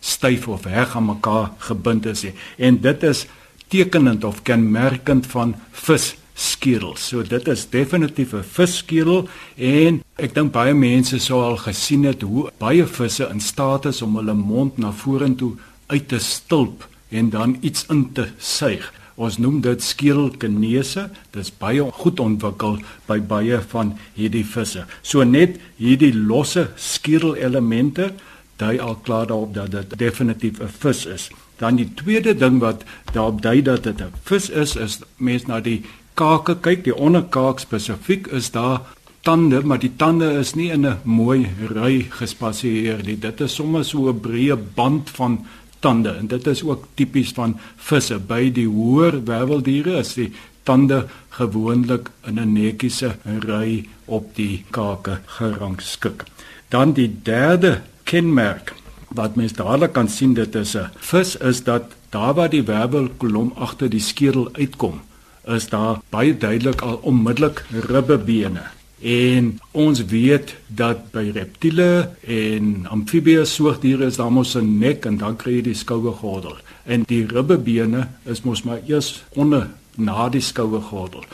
styf 0.00 0.48
of 0.48 0.64
reg 0.64 0.96
aan 0.96 1.06
mekaar 1.06 1.52
gebind 1.58 2.06
is 2.06 2.22
nie. 2.22 2.34
En 2.56 2.80
dit 2.80 3.02
is 3.02 3.26
tekenend 3.68 4.24
of 4.24 4.42
kenmerkend 4.42 5.26
van 5.26 5.54
vis 5.70 6.14
skedel. 6.40 6.96
So 6.96 7.22
dit 7.22 7.48
is 7.48 7.66
definitief 7.68 8.32
'n 8.32 8.42
visskedel 8.42 9.28
en 9.56 10.02
ek 10.16 10.34
dink 10.34 10.52
baie 10.52 10.74
mense 10.74 11.18
sou 11.18 11.42
al 11.42 11.56
gesien 11.56 12.04
het 12.04 12.22
hoe 12.22 12.50
baie 12.58 12.86
visse 12.86 13.28
in 13.28 13.40
staat 13.40 13.84
is 13.86 14.02
om 14.02 14.16
hulle 14.16 14.34
mond 14.34 14.78
na 14.78 14.92
vorentoe 14.92 15.52
uit 15.86 16.08
te 16.08 16.18
stulp 16.18 16.88
en 17.10 17.30
dan 17.30 17.58
iets 17.60 17.86
in 17.88 18.12
te 18.12 18.28
suig. 18.38 18.92
Ons 19.16 19.36
noem 19.38 19.60
dit 19.60 19.82
skedelkinese. 19.82 21.10
Dit 21.30 21.42
is 21.42 21.52
baie 21.58 21.84
goed 21.92 22.20
ontwikkel 22.20 22.78
by 23.06 23.18
baie 23.20 23.60
van 23.68 23.98
hierdie 24.14 24.44
visse. 24.44 24.86
So 25.02 25.24
net 25.24 25.58
hierdie 25.76 26.14
losse 26.14 26.70
skedelelemente 26.76 28.14
dui 28.60 28.78
al 28.78 28.98
klaar 29.04 29.26
daarop 29.26 29.54
dat 29.54 29.70
dit 29.70 29.98
definitief 29.98 30.60
'n 30.60 30.68
vis 30.78 31.06
is. 31.06 31.30
Dan 31.56 31.76
die 31.76 31.90
tweede 31.94 32.34
ding 32.34 32.60
wat 32.60 32.84
daarop 33.12 33.42
dui 33.42 33.62
dat 33.62 33.82
dit 33.82 34.00
'n 34.00 34.12
vis 34.22 34.50
is, 34.50 34.76
is 34.76 34.98
mens 35.16 35.46
na 35.46 35.60
die 35.60 35.82
kake 36.14 36.56
kyk, 36.60 36.84
die 36.84 36.94
onderkaak 36.94 37.58
spesifiek 37.58 38.26
is 38.26 38.50
daar 38.50 38.80
tande, 39.22 39.62
maar 39.62 39.78
die 39.78 39.92
tande 39.96 40.32
is 40.38 40.54
nie 40.54 40.70
in 40.70 40.86
'n 40.86 40.98
mooi 41.04 41.48
ry 41.68 42.06
gespasieer 42.10 43.02
nie. 43.04 43.18
Dit 43.18 43.40
is 43.40 43.54
sommer 43.54 43.84
so 43.84 44.08
'n 44.08 44.20
breë 44.20 44.56
band 44.74 45.10
van 45.10 45.46
tande 45.80 46.10
en 46.10 46.26
dit 46.26 46.46
is 46.46 46.62
ook 46.62 46.84
tipies 46.94 47.32
van 47.32 47.58
visse. 47.76 48.18
By 48.18 48.50
die 48.52 48.68
hoër 48.68 49.24
werveldiere 49.24 49.98
is 49.98 50.14
die 50.14 50.32
tande 50.62 51.06
gewoonlik 51.30 52.10
in 52.26 52.38
'n 52.38 52.52
netjiese 52.52 53.16
ry 53.24 53.86
op 54.06 54.34
die 54.34 54.64
kake 54.70 55.20
gerangskik. 55.26 56.24
Dan 56.68 56.92
die 56.92 57.20
derde 57.22 57.80
kenmerk 58.10 58.74
wat 59.14 59.36
mens 59.38 59.54
dadelik 59.58 59.94
kan 59.94 60.08
sien 60.08 60.34
dit 60.34 60.54
is 60.54 60.74
'n 60.76 60.90
vis 61.10 61.36
is 61.36 61.62
dat 61.64 61.94
daar 62.10 62.34
waar 62.34 62.50
die 62.50 62.62
wervelkolom 62.62 63.52
agter 63.54 63.90
die 63.90 64.00
skedel 64.00 64.48
uitkom 64.52 65.00
is 65.46 65.68
daar 65.68 66.00
baie 66.08 66.36
duidelik 66.36 66.80
al 66.80 67.00
onmiddellik 67.02 67.64
ribbebene. 67.70 68.62
En 69.00 69.58
ons 69.70 70.04
weet 70.04 70.56
dat 70.66 71.10
by 71.12 71.30
reptiele 71.34 72.10
en 72.20 72.86
amfibieë 72.86 73.46
soogdiere 73.48 74.10
is 74.10 74.16
daar 74.20 74.32
mos 74.32 74.54
'n 74.56 74.78
nek 74.78 75.06
en 75.06 75.16
dan 75.16 75.36
kry 75.36 75.54
jy 75.56 75.62
die 75.62 75.74
skouegordel. 75.74 76.56
En 76.84 77.02
die 77.06 77.26
ribbebene 77.26 78.08
is 78.24 78.42
mos 78.42 78.62
maar 78.62 78.80
eers 78.86 79.22
onder 79.34 79.68
na 79.96 80.28
die 80.28 80.40
skouegordel. 80.40 81.24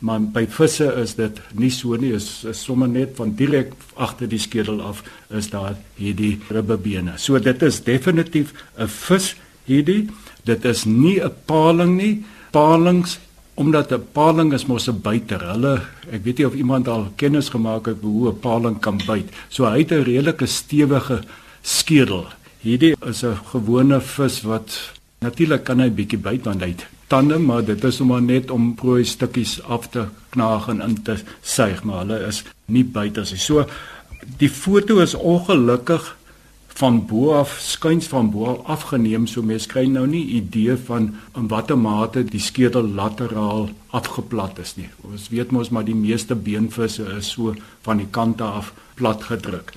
Maar 0.00 0.20
by 0.32 0.46
visse 0.48 0.86
is 1.02 1.14
dit 1.18 1.40
nie 1.60 1.70
so 1.70 1.96
nie, 2.00 2.14
is, 2.16 2.44
is 2.48 2.62
sommer 2.64 2.88
net 2.88 3.18
van 3.18 3.34
direk 3.36 3.74
agter 4.00 4.28
die 4.30 4.40
skedel 4.40 4.80
af 4.80 5.02
is 5.36 5.50
daar 5.52 5.76
hierdie 5.98 6.38
ribbebene. 6.48 7.18
So 7.20 7.38
dit 7.38 7.62
is 7.62 7.82
definitief 7.84 8.54
'n 8.78 8.88
vis 8.88 9.34
hierdie. 9.68 10.08
Dit 10.44 10.64
is 10.64 10.84
nie 10.84 11.20
'n 11.20 11.32
paling 11.46 11.96
nie. 11.96 12.24
Palings 12.50 13.18
omdat 13.54 13.92
'n 13.92 14.06
paling 14.12 14.52
is 14.52 14.66
mos 14.66 14.88
'n 14.88 15.00
buiter. 15.00 15.40
Hulle 15.52 15.82
ek 16.10 16.24
weet 16.24 16.38
nie 16.38 16.46
of 16.46 16.54
iemand 16.54 16.88
al 16.88 17.12
kennis 17.16 17.48
gemaak 17.48 17.86
het 17.86 18.00
hoe 18.00 18.28
'n 18.28 18.40
paling 18.40 18.80
kan 18.80 19.00
byt. 19.06 19.28
So 19.48 19.64
hy 19.64 19.78
het 19.78 19.92
'n 19.92 20.02
redelike 20.02 20.46
stewige 20.46 21.22
skedel. 21.62 22.26
Hierdie 22.62 22.96
is 23.06 23.22
'n 23.22 23.36
gewone 23.52 24.00
vis 24.00 24.42
wat 24.42 24.92
natuurlik 25.20 25.64
kan 25.64 25.80
hy 25.80 25.90
bietjie 25.90 26.18
byt 26.18 26.44
want 26.44 26.62
hy 26.62 26.74
tande, 27.10 27.38
maar 27.38 27.64
dit 27.66 27.84
is 27.84 27.98
maar 28.06 28.22
net 28.22 28.50
om 28.54 28.74
prooi 28.78 29.04
stukkies 29.04 29.58
af 29.62 29.88
te 29.90 30.06
knaag 30.34 30.68
en 30.70 30.80
in 30.86 30.96
te 31.02 31.18
suig, 31.42 31.82
maar 31.84 32.04
hulle 32.04 32.20
is 32.28 32.44
nie 32.70 32.84
byters 32.84 33.34
nie. 33.34 33.42
So 33.42 33.66
die 34.38 34.50
foto 34.50 35.00
is 35.02 35.16
ongelukkig 35.16 36.16
van 36.80 37.00
bo 37.06 37.34
af 37.36 37.56
skuins 37.60 38.06
van 38.08 38.30
bo 38.32 38.46
af 38.52 38.68
afgeneem 38.76 39.26
so 39.26 39.42
mens 39.42 39.66
kry 39.68 39.84
nou 39.90 40.06
nie 40.08 40.22
idee 40.38 40.76
van 40.86 41.10
in 41.36 41.48
watter 41.50 41.78
mate 41.78 42.22
die 42.24 42.40
skedel 42.40 42.86
lateraal 43.00 43.68
afgeplat 43.96 44.60
is 44.62 44.76
nie. 44.78 44.88
Ons 45.10 45.28
weet 45.34 45.52
mos 45.52 45.72
maar 45.74 45.84
die 45.84 45.98
meeste 45.98 46.38
beenvisse 46.38 47.08
is 47.18 47.32
so 47.34 47.56
van 47.86 48.00
die 48.00 48.08
kante 48.10 48.46
af 48.46 48.72
plat 48.94 49.26
gedruk. 49.32 49.74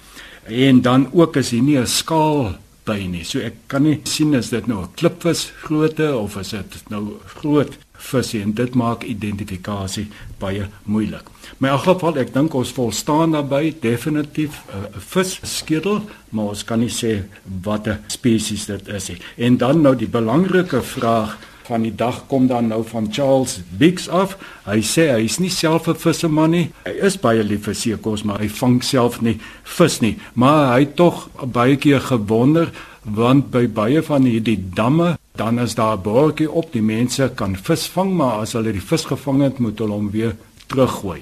En 0.48 0.82
dan 0.82 1.10
ook 1.14 1.36
is 1.42 1.50
hier 1.50 1.64
nie 1.64 1.80
'n 1.80 1.88
skaal 1.88 2.56
by 2.86 3.00
nie. 3.08 3.24
So 3.24 3.40
ek 3.40 3.56
kan 3.72 3.84
nie 3.84 4.00
sien 4.10 4.34
is 4.34 4.50
dit 4.50 4.68
nou 4.68 4.84
'n 4.84 4.94
klipvis 4.96 5.52
grootte 5.64 6.16
of 6.18 6.38
is 6.38 6.50
dit 6.50 6.90
nou 6.90 7.20
groot 7.40 7.78
visie 7.98 8.42
en 8.42 8.54
dit 8.54 8.76
maak 8.76 9.04
identifikasie 9.04 10.08
baie 10.40 10.68
moeilik. 10.84 11.30
My 11.60 11.70
in 11.70 11.80
geval 11.80 12.18
ek 12.18 12.34
dink 12.34 12.54
ons 12.54 12.74
volstaan 12.76 13.32
daarbey 13.32 13.74
definitief 13.80 14.64
'n 14.68 14.78
uh, 14.78 15.00
vis 15.00 15.40
skedel, 15.44 16.02
maar 16.30 16.46
ons 16.46 16.64
kan 16.64 16.80
nie 16.80 16.90
sê 16.90 17.24
watter 17.64 18.00
spesies 18.08 18.66
dit 18.66 18.88
is 18.88 19.10
nie. 19.10 19.20
En 19.38 19.58
dan 19.58 19.82
nou 19.82 19.96
die 19.96 20.08
belangrike 20.08 20.82
vraag 20.82 21.38
van 21.68 21.82
die 21.82 21.96
dag 21.96 22.24
kom 22.28 22.48
dan 22.48 22.68
nou 22.68 22.84
van 22.88 23.08
Charles 23.12 23.62
Biggs 23.78 24.10
af. 24.10 24.38
Hy 24.66 24.80
sê 24.82 25.10
hy 25.12 25.24
is 25.26 25.40
nie 25.40 25.50
self 25.50 25.88
'n 25.88 25.96
visserman 25.96 26.52
nie. 26.52 26.72
Hy 26.86 26.96
is 27.06 27.18
baie 27.18 27.44
lief 27.44 27.64
vir 27.66 27.76
seekos, 27.76 28.24
maar 28.24 28.40
hy 28.40 28.50
vang 28.50 28.84
self 28.84 29.22
nie 29.22 29.40
vis 29.64 30.00
nie. 30.02 30.18
Maar 30.34 30.74
hy 30.74 30.80
het 30.80 30.96
tog 30.96 31.30
baie 31.52 31.76
keer 31.76 32.00
gewonder 32.00 32.72
want 33.04 33.52
by 33.52 33.68
baie 33.68 34.02
van 34.02 34.24
hierdie 34.24 34.60
damme 34.76 35.18
dan 35.36 35.60
is 35.60 35.76
daar 35.76 35.98
'n 35.98 36.02
bordjie 36.02 36.52
op 36.52 36.72
die 36.72 36.82
mense 36.82 37.32
kan 37.36 37.56
vis 37.56 37.88
vang 37.88 38.14
maar 38.14 38.42
as 38.42 38.54
hulle 38.54 38.72
die 38.72 38.82
vis 38.82 39.06
gevang 39.06 39.42
het 39.42 39.60
moet 39.60 39.80
hulle 39.80 39.94
hom 39.94 40.12
weer 40.12 40.36
teruggooi. 40.68 41.22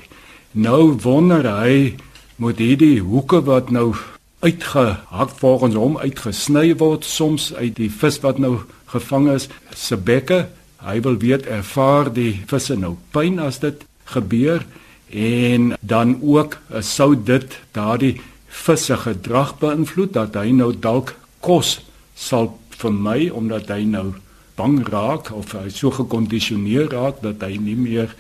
Nou 0.52 0.98
wonder 1.02 1.62
hy 1.62 1.96
moet 2.36 2.58
hierdie 2.58 3.00
hoeke 3.00 3.44
wat 3.44 3.70
nou 3.70 3.96
uitgehak 4.40 5.30
volgens 5.30 5.76
hom 5.76 5.98
uitgesny 5.98 6.76
word 6.78 7.06
soms 7.06 7.54
uit 7.54 7.76
die 7.76 7.90
vis 7.90 8.20
wat 8.20 8.38
nou 8.38 8.58
gevang 8.92 9.30
is 9.36 9.48
se 9.76 9.98
bekke. 9.98 10.46
Hy 10.82 11.00
wil 11.06 11.18
weet 11.22 11.46
ervaar 11.46 12.12
die 12.14 12.42
visse 12.50 12.76
nou 12.76 12.96
pyn 13.14 13.40
as 13.40 13.62
dit 13.64 13.86
gebeur? 14.14 14.66
En 15.12 15.74
dan 15.82 16.18
ook 16.22 16.58
sou 16.80 17.16
dit 17.16 17.60
daardie 17.76 18.16
visse 18.48 18.98
gedrag 18.98 19.58
beïnvloed 19.60 20.14
dat 20.16 20.36
hy 20.40 20.52
nou 20.56 20.72
dalk 20.76 21.16
kos 21.44 21.80
sal 22.16 22.54
vir 22.82 22.94
my 22.96 23.30
omdat 23.30 23.72
hy 23.72 23.84
nou 23.88 24.12
bang 24.60 24.82
raak 24.88 25.32
of 25.36 25.56
hy 25.56 25.70
so 25.74 25.92
gekondisioneer 25.96 26.92
raak 26.92 27.22
dat 27.24 27.44
hy 27.46 27.58
nie 27.62 27.78
meer 27.80 28.16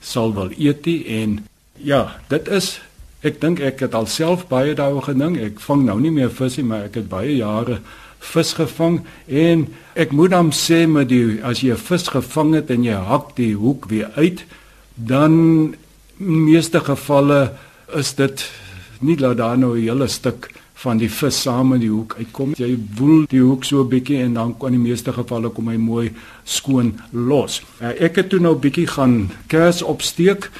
sal 0.00 0.34
wil 0.36 0.52
eet 0.56 0.86
nie? 0.88 1.00
En 1.06 1.40
ja 1.76 2.16
dit 2.32 2.48
is 2.48 2.78
ek 3.24 3.40
dink 3.40 3.60
ek 3.60 3.84
het 3.84 3.94
alself 3.96 4.46
baie 4.48 4.74
daaroor 4.76 5.10
gedink. 5.10 5.36
Ek 5.36 5.60
vang 5.60 5.84
nou 5.88 5.98
nie 6.00 6.12
meer 6.14 6.32
vis 6.32 6.56
nie 6.60 6.68
maar 6.68 6.88
ek 6.88 7.02
het 7.02 7.10
baie 7.12 7.36
jare 7.36 7.80
vis 8.20 8.52
gevang 8.52 9.00
en 9.26 9.66
ek 9.94 10.12
moet 10.12 10.30
dan 10.30 10.52
sê 10.52 10.86
met 10.86 11.08
die 11.08 11.40
as 11.42 11.60
jy 11.60 11.72
'n 11.72 11.84
vis 11.88 12.08
gevang 12.08 12.54
het 12.54 12.70
en 12.70 12.84
jy 12.84 12.94
hak 12.94 13.36
die 13.36 13.54
hoek 13.54 13.88
weer 13.88 14.10
uit 14.16 14.44
dan 14.94 15.74
meeste 16.16 16.80
gevalle 16.80 17.52
is 17.96 18.14
dit 18.14 18.50
nie 19.00 19.16
laat 19.16 19.36
daar 19.36 19.58
nou 19.58 19.76
'n 19.76 19.82
hele 19.82 20.08
stuk 20.08 20.50
van 20.80 20.98
die 20.98 21.10
vis 21.10 21.42
saam 21.42 21.74
in 21.76 21.80
die 21.80 21.92
hoek 21.92 22.14
uitkom. 22.18 22.54
Jy 22.56 22.78
woel 22.96 23.24
die 23.28 23.42
hoek 23.42 23.64
so 23.64 23.82
'n 23.82 23.88
bietjie 23.88 24.22
en 24.22 24.34
dan 24.34 24.56
kan 24.58 24.72
in 24.72 24.82
die 24.82 24.88
meeste 24.88 25.12
gevalle 25.12 25.50
kom 25.50 25.68
hy 25.68 25.76
mooi 25.76 26.12
skoon 26.44 27.00
los. 27.12 27.62
Uh, 27.80 27.92
ek 28.00 28.16
het 28.16 28.28
toe 28.28 28.40
nou 28.40 28.54
bietjie 28.54 28.86
gaan 28.86 29.30
kers 29.46 29.82
opsteek 29.82 30.50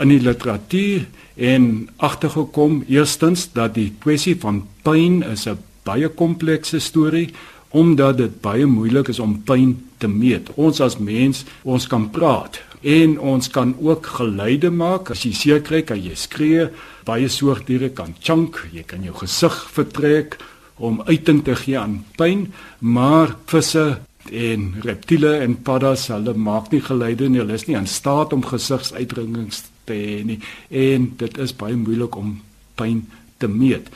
in 0.00 0.08
die 0.08 0.20
literatuur 0.20 1.06
en 1.36 1.88
agtergekom 1.96 2.84
eerstens 2.88 3.48
dat 3.52 3.74
die 3.74 3.92
kwessie 3.98 4.36
van 4.40 4.66
pyn 4.82 5.22
is 5.22 5.46
'n 5.46 5.58
baie 5.88 6.10
komplekse 6.12 6.80
storie 6.84 7.30
omdat 7.76 8.16
dit 8.16 8.40
baie 8.40 8.64
moeilik 8.68 9.10
is 9.12 9.20
om 9.20 9.34
pyn 9.44 9.74
te 10.00 10.08
meet. 10.08 10.48
Ons 10.56 10.80
as 10.80 10.96
mens, 10.96 11.42
ons 11.68 11.86
kan 11.90 12.06
praat 12.08 12.60
en 12.80 13.16
ons 13.18 13.50
kan 13.50 13.74
ook 13.82 14.06
geluide 14.18 14.70
maak. 14.70 15.10
As 15.12 15.24
jy 15.26 15.32
seer 15.36 15.60
kry, 15.66 15.82
kan 15.84 16.00
jy 16.00 16.14
skree. 16.16 16.68
Baie 17.04 17.28
soogdiere 17.28 17.90
kan 17.92 18.14
chunk, 18.24 18.62
jy 18.72 18.86
kan 18.88 19.04
jou 19.04 19.16
gesig 19.20 19.56
vertrek 19.74 20.38
om 20.78 21.02
uiting 21.08 21.42
te 21.44 21.56
gee 21.58 21.78
aan 21.78 22.04
pyn, 22.16 22.46
maar 22.78 23.34
visse 23.50 23.98
en 24.28 24.68
reptiele 24.84 25.38
en 25.42 25.56
paddas, 25.64 26.06
hulle 26.12 26.34
maak 26.38 26.70
nie 26.72 26.82
geluide 26.84 27.28
nie. 27.28 27.42
Hulle 27.42 27.56
is 27.58 27.66
nie 27.66 27.76
in 27.76 27.88
staat 27.90 28.32
om 28.36 28.44
gesigsuitdrukkings 28.46 29.64
te 29.88 29.96
hê 29.96 30.18
nie 30.28 30.38
en 30.68 31.08
dit 31.18 31.40
is 31.40 31.54
baie 31.56 31.76
moeilik 31.76 32.16
om 32.20 32.36
pyn 32.78 33.02
te 33.40 33.48
meet. 33.48 33.88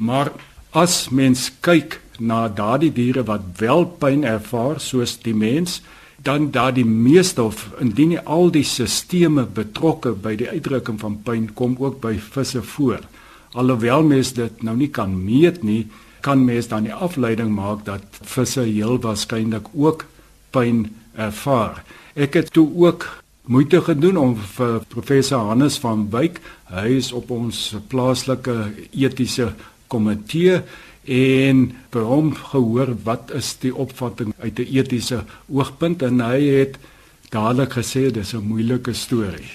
Maar 0.00 0.30
as 0.72 1.08
mens 1.10 1.48
kyk 1.64 1.98
na 2.18 2.48
daardie 2.48 2.92
diere 2.94 3.24
wat 3.26 3.42
wel 3.58 3.86
pyn 3.98 4.24
ervaar 4.28 4.78
soos 4.80 5.16
die 5.24 5.34
mens, 5.34 5.80
dan 6.22 6.50
daar 6.52 6.74
die 6.76 6.84
meeste 6.84 7.42
of 7.42 7.64
indien 7.80 8.12
nie 8.12 8.20
al 8.20 8.50
die 8.52 8.66
sisteme 8.66 9.46
betrokke 9.46 10.12
by 10.12 10.34
die 10.36 10.50
uitdrukking 10.50 11.00
van 11.00 11.16
pyn 11.24 11.48
kom 11.56 11.78
ook 11.80 12.00
by 12.02 12.18
visse 12.20 12.62
voor. 12.74 13.00
Alhoewel 13.56 14.04
mens 14.06 14.34
dit 14.36 14.62
nou 14.62 14.76
nie 14.76 14.90
kan 14.92 15.16
meet 15.24 15.62
nie, 15.64 15.88
kan 16.20 16.44
mens 16.44 16.68
dan 16.68 16.84
die 16.84 16.94
afleiding 16.94 17.50
maak 17.54 17.86
dat 17.88 18.20
visse 18.22 18.66
heel 18.68 19.00
waarskynlik 19.00 19.72
ook 19.72 20.04
pyn 20.52 20.90
ervaar. 21.16 21.80
Ek 22.14 22.36
het 22.36 22.52
toe 22.52 22.68
ook 22.84 23.08
moeite 23.50 23.80
gedoen 23.82 24.18
om 24.20 24.36
vir 24.36 24.80
professor 24.92 25.48
Hannes 25.48 25.80
van 25.82 26.04
Wyk, 26.12 26.38
hy 26.70 27.00
is 27.00 27.10
op 27.16 27.30
ons 27.34 27.70
plaaslike 27.88 28.54
etiese 28.92 29.54
komitee 29.90 30.60
en 31.10 31.64
by 31.90 32.02
hom 32.06 32.32
gehoor 32.36 32.94
wat 33.04 33.32
is 33.34 33.56
die 33.62 33.74
opvatting 33.74 34.34
uit 34.38 34.58
'n 34.58 34.68
etiese 34.78 35.24
oogpunt 35.48 36.02
en 36.02 36.20
hy 36.20 36.40
het 36.60 36.78
dadelik 37.30 37.72
gesê 37.78 38.10
dis 38.10 38.34
'n 38.34 38.46
moeilike 38.46 38.92
storie. 38.92 39.50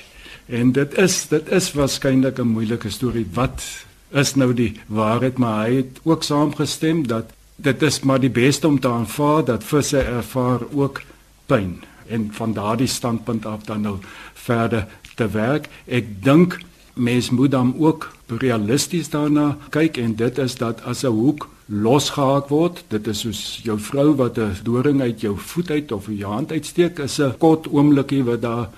En 0.48 0.72
dit 0.72 0.98
is 0.98 1.27
dit 1.27 1.50
is 1.50 1.74
waarskynlik 1.74 2.39
'n 2.39 2.48
moeilike 2.48 2.89
storie. 2.89 3.27
Wat 3.34 3.63
is 4.12 4.36
nou 4.36 4.54
die 4.54 4.80
waarheid? 4.88 5.38
Maar 5.38 5.68
hy 5.68 5.75
het 5.75 6.00
ook 6.04 6.24
saamgestem 6.24 7.08
dat 7.08 7.34
dit 7.56 7.82
is 7.82 8.00
maar 8.00 8.20
die 8.20 8.30
beste 8.30 8.68
om 8.68 8.80
te 8.80 8.88
aanvaar 8.88 9.46
dat 9.46 9.63
visse 9.63 10.00
ervaar 10.00 10.60
ook 10.72 11.01
pyn 11.46 11.84
en 12.08 12.30
van 12.32 12.54
daardie 12.54 12.88
standpunt 12.88 13.46
af 13.46 13.63
dan 13.63 13.82
nou 13.82 13.98
verder 14.34 14.88
te 15.15 15.30
werk. 15.30 15.70
Ek 15.86 16.24
dink 16.24 16.60
mens 16.96 17.30
moet 17.30 17.52
dan 17.52 17.75
ook 17.78 18.12
realisties 18.28 19.10
daarna 19.10 19.58
kyk 19.70 19.98
en 19.98 20.16
dit 20.16 20.38
is 20.38 20.56
dat 20.56 20.82
as 20.84 21.04
'n 21.04 21.12
hoek 21.12 21.50
losgehaak 21.66 22.48
word, 22.50 22.84
dit 22.88 23.08
is 23.08 23.20
soos 23.20 23.60
jou 23.64 23.80
vrou 23.80 24.16
wat 24.16 24.38
'n 24.38 24.58
doring 24.64 25.02
uit 25.02 25.22
jou 25.22 25.38
voet 25.38 25.72
uit 25.72 25.92
of 25.92 26.08
jou 26.08 26.32
hand 26.32 26.52
uitsteek, 26.52 27.00
is 27.00 27.20
'n 27.20 27.38
kort 27.38 27.68
oomblikie 27.68 28.24
wat 28.24 28.42
daar 28.42 28.70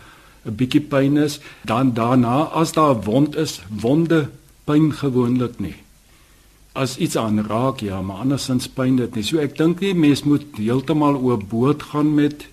'n 0.45 0.55
bietjie 0.55 0.81
pyn 0.81 1.17
is, 1.17 1.39
dan 1.65 1.93
daarna 1.93 2.43
as 2.43 2.71
daar 2.71 2.95
'n 2.95 3.03
wond 3.03 3.35
is, 3.35 3.61
wonde 3.81 4.29
pyn 4.63 4.93
gewoonlik 4.93 5.59
nie. 5.59 5.75
As 6.73 6.97
iets 6.97 7.17
aanraak 7.17 7.79
ja, 7.79 8.01
maar 8.01 8.17
andersins 8.17 8.67
pyn 8.67 8.95
dit 8.95 9.15
nie. 9.15 9.23
So 9.23 9.37
ek 9.37 9.57
dink 9.57 9.79
nie 9.79 9.93
mens 9.93 10.23
moet 10.23 10.45
heeltemal 10.55 11.15
oor 11.15 11.37
boord 11.37 11.83
gaan 11.83 12.13
met 12.13 12.45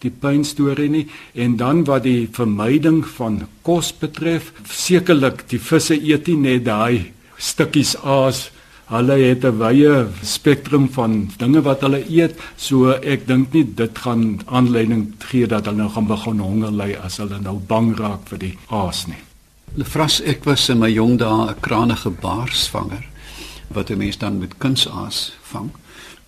die 0.00 0.10
pynstorie 0.10 0.88
nie. 0.90 1.06
En 1.34 1.56
dan 1.56 1.84
wat 1.88 2.04
die 2.04 2.28
vermyding 2.32 3.02
van 3.16 3.42
kos 3.66 3.92
betref 3.92 4.52
sekerlik 4.64 5.46
die 5.50 5.60
visse 5.60 5.96
eet 5.96 6.28
nie 6.28 6.36
net 6.36 6.64
daai 6.64 7.12
stukkies 7.36 7.96
aas. 8.02 8.50
Hulle 8.90 9.16
het 9.22 9.44
'n 9.44 9.58
wye 9.58 10.08
spektrum 10.22 10.88
van 10.88 11.30
dinge 11.38 11.62
wat 11.62 11.80
hulle 11.80 12.02
eet. 12.08 12.34
So 12.56 12.90
ek 12.90 13.26
dink 13.26 13.52
nie 13.52 13.64
dit 13.64 13.98
gaan 13.98 14.40
aanleiding 14.46 15.14
gee 15.18 15.46
dat 15.46 15.66
hulle 15.66 15.76
nou 15.76 15.88
gaan 15.88 16.06
begin 16.06 16.38
honger 16.38 16.72
ly 16.72 16.96
as 17.02 17.16
hulle 17.16 17.40
nou 17.40 17.60
bang 17.68 17.96
raak 17.98 18.28
vir 18.28 18.38
die 18.38 18.58
aas 18.68 19.06
nie. 19.06 19.22
Lefras, 19.76 20.20
ek 20.20 20.44
was 20.44 20.68
in 20.68 20.78
my 20.78 20.88
jong 20.88 21.18
dae 21.18 21.50
'n 21.50 21.60
kranige 21.60 22.10
baarsvanger 22.10 23.04
wat 23.68 23.90
'n 23.90 23.98
mens 23.98 24.18
dan 24.18 24.38
met 24.38 24.58
kunsaas 24.58 25.32
vang. 25.42 25.70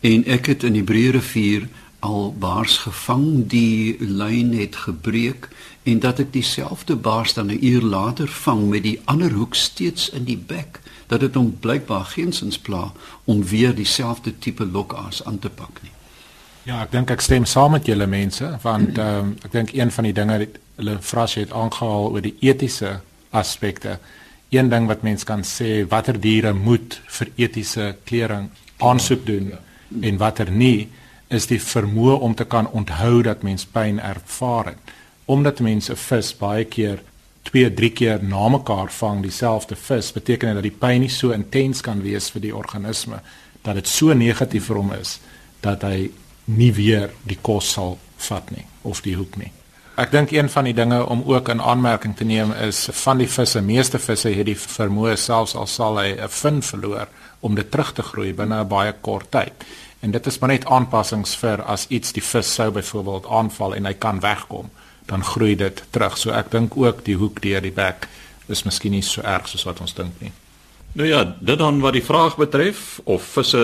En 0.00 0.24
ek 0.26 0.46
het 0.46 0.62
in 0.62 0.72
die 0.72 0.84
Breë 0.84 1.10
rivier 1.10 1.68
al 2.02 2.34
baars 2.38 2.76
gevang, 2.82 3.46
die 3.46 3.96
lyn 4.00 4.50
het 4.58 4.76
gebreek 4.76 5.48
en 5.86 6.00
dat 6.02 6.18
ek 6.18 6.32
dieselfde 6.34 6.96
baars 6.96 7.34
dan 7.34 7.46
'n 7.46 7.58
uur 7.62 7.82
later 7.82 8.28
vang 8.28 8.68
met 8.68 8.82
die 8.82 9.00
ander 9.04 9.30
hoek 9.30 9.54
steeds 9.54 10.08
in 10.10 10.24
die 10.24 10.36
bek, 10.36 10.80
dat 11.06 11.20
dit 11.20 11.34
hom 11.34 11.56
blykbaar 11.60 12.04
geensins 12.04 12.58
pla 12.58 12.92
om 13.24 13.44
weer 13.44 13.74
dieselfde 13.74 14.38
tipe 14.38 14.66
lokaas 14.66 15.24
aan 15.24 15.38
te 15.38 15.50
pak 15.50 15.82
nie. 15.82 15.90
Ja, 16.62 16.82
ek 16.82 16.90
dink 16.90 17.10
ek 17.10 17.20
stem 17.20 17.44
saam 17.44 17.70
met 17.70 17.86
julle 17.86 18.06
mense 18.06 18.58
want 18.62 18.98
ehm 18.98 19.18
um, 19.18 19.36
ek 19.44 19.52
dink 19.52 19.72
een 19.72 19.90
van 19.90 20.04
die 20.04 20.12
dinge 20.12 20.38
wat 20.38 20.58
hulle 20.76 20.96
vras 21.00 21.34
het 21.34 21.52
aangehaal 21.52 22.10
oor 22.10 22.22
die 22.22 22.36
etiese 22.40 23.00
aspekte. 23.30 23.98
Een 24.50 24.68
ding 24.68 24.86
wat 24.86 25.02
mens 25.02 25.24
kan 25.24 25.42
sê, 25.42 25.86
watter 25.88 26.20
diere 26.20 26.52
moet 26.52 27.00
vir 27.06 27.28
etiese 27.36 27.96
klering 28.04 28.50
aansoek 28.78 29.26
doen 29.26 29.48
ja. 29.48 29.58
en 30.00 30.16
watter 30.18 30.50
nie, 30.50 30.88
is 31.32 31.46
die 31.50 31.60
vermoë 31.60 32.18
om 32.20 32.34
te 32.34 32.44
kan 32.44 32.68
onthou 32.70 33.22
dat 33.22 33.42
mens 33.42 33.64
pyn 33.64 34.00
ervaar 34.00 34.72
het. 34.72 34.92
Omdat 35.24 35.60
mense 35.64 35.96
vis 35.96 36.32
baie 36.36 36.64
keer 36.64 37.00
2, 37.48 37.70
3 37.74 37.90
keer 37.90 38.22
na 38.22 38.48
mekaar 38.48 38.92
vang 38.92 39.22
dieselfde 39.22 39.76
vis, 39.76 40.12
beteken 40.12 40.52
dit 40.52 40.60
dat 40.60 40.68
die 40.68 40.78
pyn 40.84 41.00
nie 41.00 41.10
so 41.10 41.32
intens 41.34 41.80
kan 41.80 42.02
wees 42.02 42.30
vir 42.30 42.44
die 42.44 42.54
organisme 42.54 43.22
dat 43.62 43.78
dit 43.78 43.88
so 43.88 44.14
negatief 44.14 44.66
vir 44.68 44.80
hom 44.80 44.92
is 44.98 45.18
dat 45.62 45.84
hy 45.86 46.10
nie 46.50 46.72
weer 46.74 47.10
die 47.26 47.38
kos 47.42 47.72
sal 47.76 47.98
vat 48.28 48.50
nie 48.50 48.66
of 48.82 49.02
die 49.06 49.14
hoek 49.18 49.38
nie. 49.38 49.52
Ek 50.00 50.10
dink 50.10 50.32
een 50.32 50.48
van 50.48 50.64
die 50.64 50.74
dinge 50.74 51.02
om 51.04 51.22
ook 51.28 51.50
in 51.52 51.60
aanmerking 51.60 52.16
te 52.16 52.24
neem 52.24 52.52
is 52.64 52.86
van 53.04 53.20
die 53.20 53.28
visse, 53.28 53.60
meeste 53.60 54.00
visse 54.00 54.32
het 54.32 54.48
die 54.48 54.56
vermoë 54.58 55.18
selfs 55.20 55.54
al 55.54 55.68
sal 55.68 55.98
hy 56.00 56.16
'n 56.16 56.28
fin 56.28 56.62
verloor 56.62 57.08
om 57.40 57.54
dit 57.54 57.70
terug 57.70 57.92
te 57.92 58.02
groei 58.02 58.32
binne 58.32 58.60
'n 58.64 58.68
baie 58.68 58.94
kort 59.00 59.30
tyd. 59.30 59.52
En 60.02 60.10
dit 60.10 60.26
is 60.26 60.38
maar 60.38 60.50
net 60.50 60.64
aanpassings 60.66 61.36
vir 61.38 61.60
as 61.62 61.84
iets 61.94 62.10
die 62.12 62.24
vis 62.26 62.48
sou 62.54 62.72
byvoorbeeld 62.74 63.26
aanval 63.30 63.76
en 63.76 63.86
hy 63.86 63.92
kan 63.94 64.18
wegkom, 64.20 64.70
dan 65.06 65.22
groei 65.22 65.54
dit 65.56 65.82
terug. 65.94 66.16
So 66.18 66.34
ek 66.34 66.50
dink 66.50 66.74
ook 66.76 67.04
die 67.06 67.14
hoek 67.20 67.38
deur 67.44 67.62
die 67.62 67.74
bek 67.74 68.08
is 68.50 68.64
miskien 68.66 68.96
nie 68.96 69.04
so 69.06 69.22
erg 69.22 69.46
soos 69.48 69.62
wat 69.68 69.80
ons 69.84 69.94
dink 69.94 70.18
nie. 70.18 70.32
Nou 70.98 71.06
ja, 71.06 71.22
dit 71.38 71.58
dan 71.58 71.78
wat 71.80 71.94
die 71.94 72.02
vraag 72.02 72.34
betref 72.36 72.98
of 73.04 73.30
visse 73.36 73.62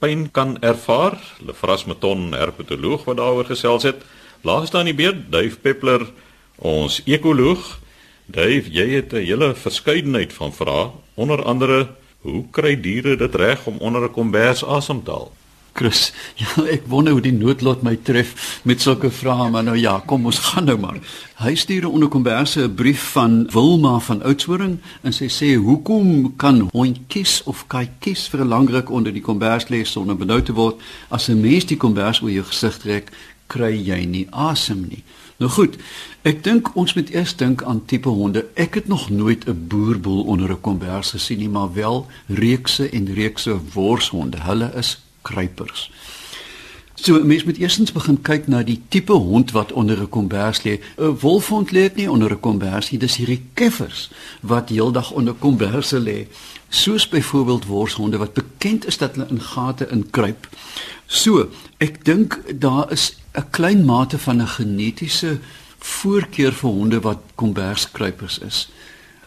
pyn 0.00 0.30
kan 0.32 0.56
ervaar. 0.64 1.20
Lefras 1.44 1.84
Meton, 1.84 2.32
herpetoloog 2.32 3.04
wat 3.04 3.20
daaroor 3.20 3.52
gesels 3.52 3.84
het. 3.84 4.00
Laas 4.40 4.72
dan 4.72 4.88
die 4.88 4.96
beurt 4.96 5.28
Duif 5.32 5.60
Peppler, 5.60 6.08
ons 6.56 7.02
ekoloog. 7.04 7.78
Duif, 8.24 8.72
jy 8.72 8.88
het 8.96 9.12
'n 9.12 9.20
hele 9.20 9.54
verskeidenheid 9.54 10.32
van 10.32 10.52
vrae, 10.52 10.90
onder 11.14 11.44
andere, 11.44 11.88
hoe 12.24 12.44
kry 12.50 12.80
diere 12.80 13.16
dit 13.16 13.34
reg 13.34 13.66
om 13.66 13.76
onder 13.78 14.08
'n 14.08 14.12
kombers 14.12 14.64
asem 14.64 15.04
te 15.04 15.10
haal? 15.10 15.32
Chris, 15.74 16.12
ja, 16.40 16.64
ek 16.70 16.84
wonder 16.86 17.16
hoe 17.16 17.22
die 17.24 17.34
noodlot 17.34 17.82
my 17.82 17.96
tref 18.06 18.60
met 18.62 18.82
sulke 18.84 19.10
vrae, 19.10 19.48
maar 19.50 19.64
nou 19.66 19.74
ja, 19.74 19.96
kom 20.06 20.28
ons 20.30 20.38
gaan 20.46 20.68
nou 20.70 20.76
maar. 20.78 21.00
Hy 21.42 21.54
stuur 21.58 21.88
onder 21.90 22.08
komberse 22.08 22.62
'n 22.62 22.74
brief 22.78 23.02
van 23.16 23.48
Wilma 23.50 23.98
van 23.98 24.22
Oudtshoorn 24.22 24.78
en 25.02 25.12
sy 25.12 25.26
sê 25.26 25.54
hoekom 25.58 26.36
kan 26.38 26.68
hondjies 26.70 27.42
of 27.50 27.66
katjies 27.66 28.28
vir 28.30 28.44
'n 28.44 28.48
lang 28.54 28.70
ruk 28.70 28.90
onder 28.90 29.12
die 29.12 29.24
kombers 29.24 29.66
lê 29.68 29.82
sonder 29.84 30.16
benou 30.16 30.42
te 30.42 30.54
word 30.54 30.78
as 31.10 31.28
'n 31.28 31.40
mens 31.40 31.66
die 31.66 31.76
kombers 31.76 32.22
oor 32.22 32.30
jou 32.30 32.44
gesig 32.44 32.78
trek, 32.78 33.10
kry 33.46 33.74
jy 33.74 34.04
nie 34.06 34.26
asem 34.30 34.86
nie. 34.88 35.02
Nou 35.42 35.50
goed, 35.50 35.74
ek 36.22 36.44
dink 36.44 36.76
ons 36.78 36.94
moet 36.94 37.10
eers 37.10 37.34
dink 37.36 37.62
aan 37.62 37.84
tipe 37.84 38.08
honde. 38.08 38.46
Ek 38.54 38.74
het 38.74 38.86
nog 38.86 39.10
nooit 39.10 39.48
'n 39.48 39.66
boerboel 39.68 40.22
onder 40.22 40.50
'n 40.50 40.60
kombers 40.60 41.10
gesien 41.10 41.38
nie, 41.38 41.48
maar 41.48 41.74
wel 41.74 42.06
reekse 42.28 42.88
en 42.88 43.14
reekse 43.14 43.58
worshonde. 43.74 44.38
Hulle 44.40 44.70
is 44.76 45.03
kruipers. 45.24 45.88
So 47.04 47.24
mens 47.24 47.44
moet 47.44 47.56
eerstens 47.56 47.92
begin 47.92 48.20
kyk 48.22 48.46
na 48.48 48.62
die 48.64 48.78
tipe 48.88 49.12
hond 49.12 49.50
wat 49.52 49.72
onder 49.72 50.00
'n 50.00 50.08
kombers 50.08 50.62
lê. 50.62 50.80
'n 50.96 51.18
Wolfhond 51.20 51.72
lê 51.72 51.90
nie 51.94 52.10
onder 52.10 52.30
'n 52.30 52.40
kombers 52.40 52.90
nie, 52.90 52.98
dis 52.98 53.16
hierdie 53.16 53.42
keffers 53.54 54.10
wat 54.40 54.68
heeldag 54.68 55.10
onder 55.10 55.34
komberse 55.34 55.98
lê. 55.98 56.26
Soos 56.68 57.08
byvoorbeeld 57.08 57.66
worshonde 57.66 58.16
wat 58.16 58.32
bekend 58.32 58.86
is 58.86 58.98
dat 58.98 59.14
hulle 59.14 59.28
in 59.30 59.40
gate 59.40 59.88
inkruip. 59.90 60.48
So, 61.06 61.48
ek 61.78 62.04
dink 62.04 62.40
daar 62.60 62.92
is 62.92 63.16
'n 63.32 63.50
klein 63.50 63.84
mate 63.84 64.18
van 64.18 64.40
'n 64.40 64.46
genetiese 64.46 65.38
voorkeur 65.78 66.52
vir 66.52 66.70
honde 66.70 67.00
wat 67.00 67.18
komberskruipers 67.34 68.38
is. 68.38 68.68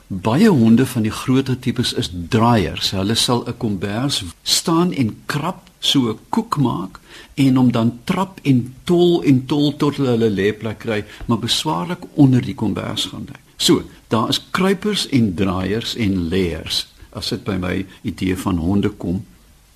Baie 0.07 0.49
honde 0.49 0.86
van 0.86 1.01
die 1.01 1.12
groter 1.12 1.60
tipes 1.60 1.93
is 1.93 2.10
draaiers. 2.29 2.91
Hulle 2.91 3.15
sal 3.15 3.43
'n 3.47 3.57
kombers 3.57 4.23
staan 4.43 4.93
en 4.93 5.21
krap 5.25 5.62
so 5.79 6.09
'n 6.09 6.19
koek 6.29 6.57
maak 6.57 6.99
en 7.35 7.55
hom 7.55 7.71
dan 7.71 7.99
trap 8.03 8.39
en 8.43 8.73
tol 8.83 9.23
en 9.23 9.45
tol 9.45 9.75
tot 9.75 9.95
hulle 9.95 10.29
lêplek 10.29 10.79
kry, 10.79 11.05
maar 11.25 11.39
beswaarlik 11.39 12.03
onder 12.13 12.41
die 12.41 12.55
kombers 12.55 13.05
gaan 13.05 13.27
lê. 13.29 13.39
So, 13.57 13.83
daar 14.07 14.29
is 14.29 14.41
kruipers 14.51 15.07
en 15.07 15.33
draaiers 15.33 15.95
en 15.95 16.27
leers 16.27 16.87
as 17.11 17.29
dit 17.29 17.43
by 17.43 17.57
my 17.57 17.85
idee 18.01 18.37
van 18.37 18.57
honde 18.57 18.89
kom. 18.89 19.25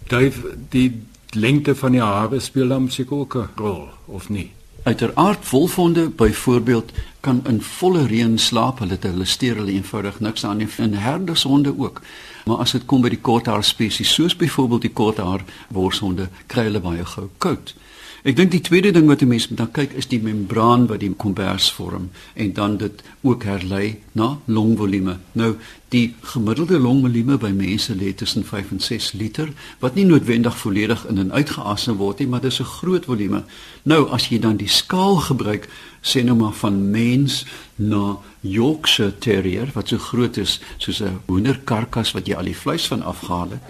Duif 0.08 0.44
die 0.70 1.02
lengte 1.32 1.76
van 1.76 1.92
die 1.92 2.02
hare 2.02 2.40
speel 2.40 2.68
dan 2.68 2.90
seker 2.90 3.18
ook 3.18 3.36
'n 3.36 3.50
rol 3.56 3.90
of 4.06 4.30
nie? 4.30 4.52
Uiteraard 4.84 5.50
wolfhonde 5.50 6.10
byvoorbeeld 6.10 6.92
kan 7.20 7.42
in 7.48 7.62
volle 7.62 8.06
reën 8.06 8.38
slaap, 8.38 8.80
hulle 8.80 8.92
het 8.98 9.04
hulle 9.04 9.26
steur 9.26 9.56
hulle 9.56 9.72
eenvoudig 9.72 10.20
niks 10.20 10.46
aan 10.46 10.58
nie. 10.58 10.68
En 10.78 10.94
herdershonde 10.94 11.74
ook. 11.78 12.02
Maar 12.46 12.58
as 12.58 12.72
dit 12.72 12.86
kom 12.86 13.02
by 13.02 13.12
die 13.14 13.22
korthaar 13.22 13.64
spesies, 13.64 14.14
soos 14.14 14.36
byvoorbeeld 14.36 14.88
die 14.88 14.94
korthaar 14.94 15.46
worshonde, 15.70 16.30
kry 16.48 16.66
hulle 16.70 16.82
baie 16.82 17.06
gou 17.06 17.28
koud. 17.38 17.76
Ek 18.22 18.36
dink 18.38 18.52
die 18.54 18.62
tweede 18.62 18.92
ding 18.94 19.08
wat 19.10 19.22
'n 19.22 19.28
mens 19.28 19.48
moet 19.50 19.58
dan 19.58 19.72
kyk 19.72 19.94
is 19.98 20.08
die 20.08 20.22
membraan 20.22 20.88
wat 20.88 21.00
die 21.00 21.14
kombers 21.14 21.72
vorm 21.72 22.10
en 22.34 22.54
dan 22.54 22.78
dit 22.78 23.04
ook 23.22 23.44
herlei 23.44 24.00
na 24.12 24.38
longvolume. 24.46 25.18
Nou, 25.32 25.56
die 25.92 26.14
gemiddelde 26.24 26.80
longvolume 26.80 27.36
by 27.38 27.50
mense 27.52 27.92
lê 27.96 28.14
tussen 28.16 28.46
5 28.48 28.72
en 28.72 28.80
6 28.80 29.12
liter, 29.20 29.50
wat 29.84 29.98
nie 30.00 30.06
noodwendig 30.08 30.56
volledig 30.58 31.04
in 31.12 31.20
en 31.20 31.34
uitgeasem 31.36 31.98
word 32.00 32.24
nie, 32.24 32.28
maar 32.32 32.42
dis 32.42 32.60
'n 32.60 32.74
groot 32.80 33.06
volume. 33.06 33.44
Nou, 33.84 34.10
as 34.10 34.30
jy 34.30 34.40
dan 34.40 34.58
die 34.58 34.70
skaal 34.70 35.16
gebruik, 35.16 35.68
sê 36.02 36.24
nou 36.24 36.36
maar 36.36 36.54
van 36.54 36.92
mens 36.92 37.46
na 37.76 38.18
Yorkshire 38.42 39.18
Terrier 39.18 39.70
wat 39.74 39.88
so 39.88 39.98
groot 39.98 40.38
is 40.38 40.60
soos 40.78 41.02
'n 41.02 41.20
hoenderkarkas 41.26 42.12
wat 42.12 42.28
jy 42.28 42.36
al 42.36 42.50
die 42.50 42.58
vleis 42.58 42.88
van 42.88 43.02
afgehaal 43.02 43.50
het, 43.50 43.62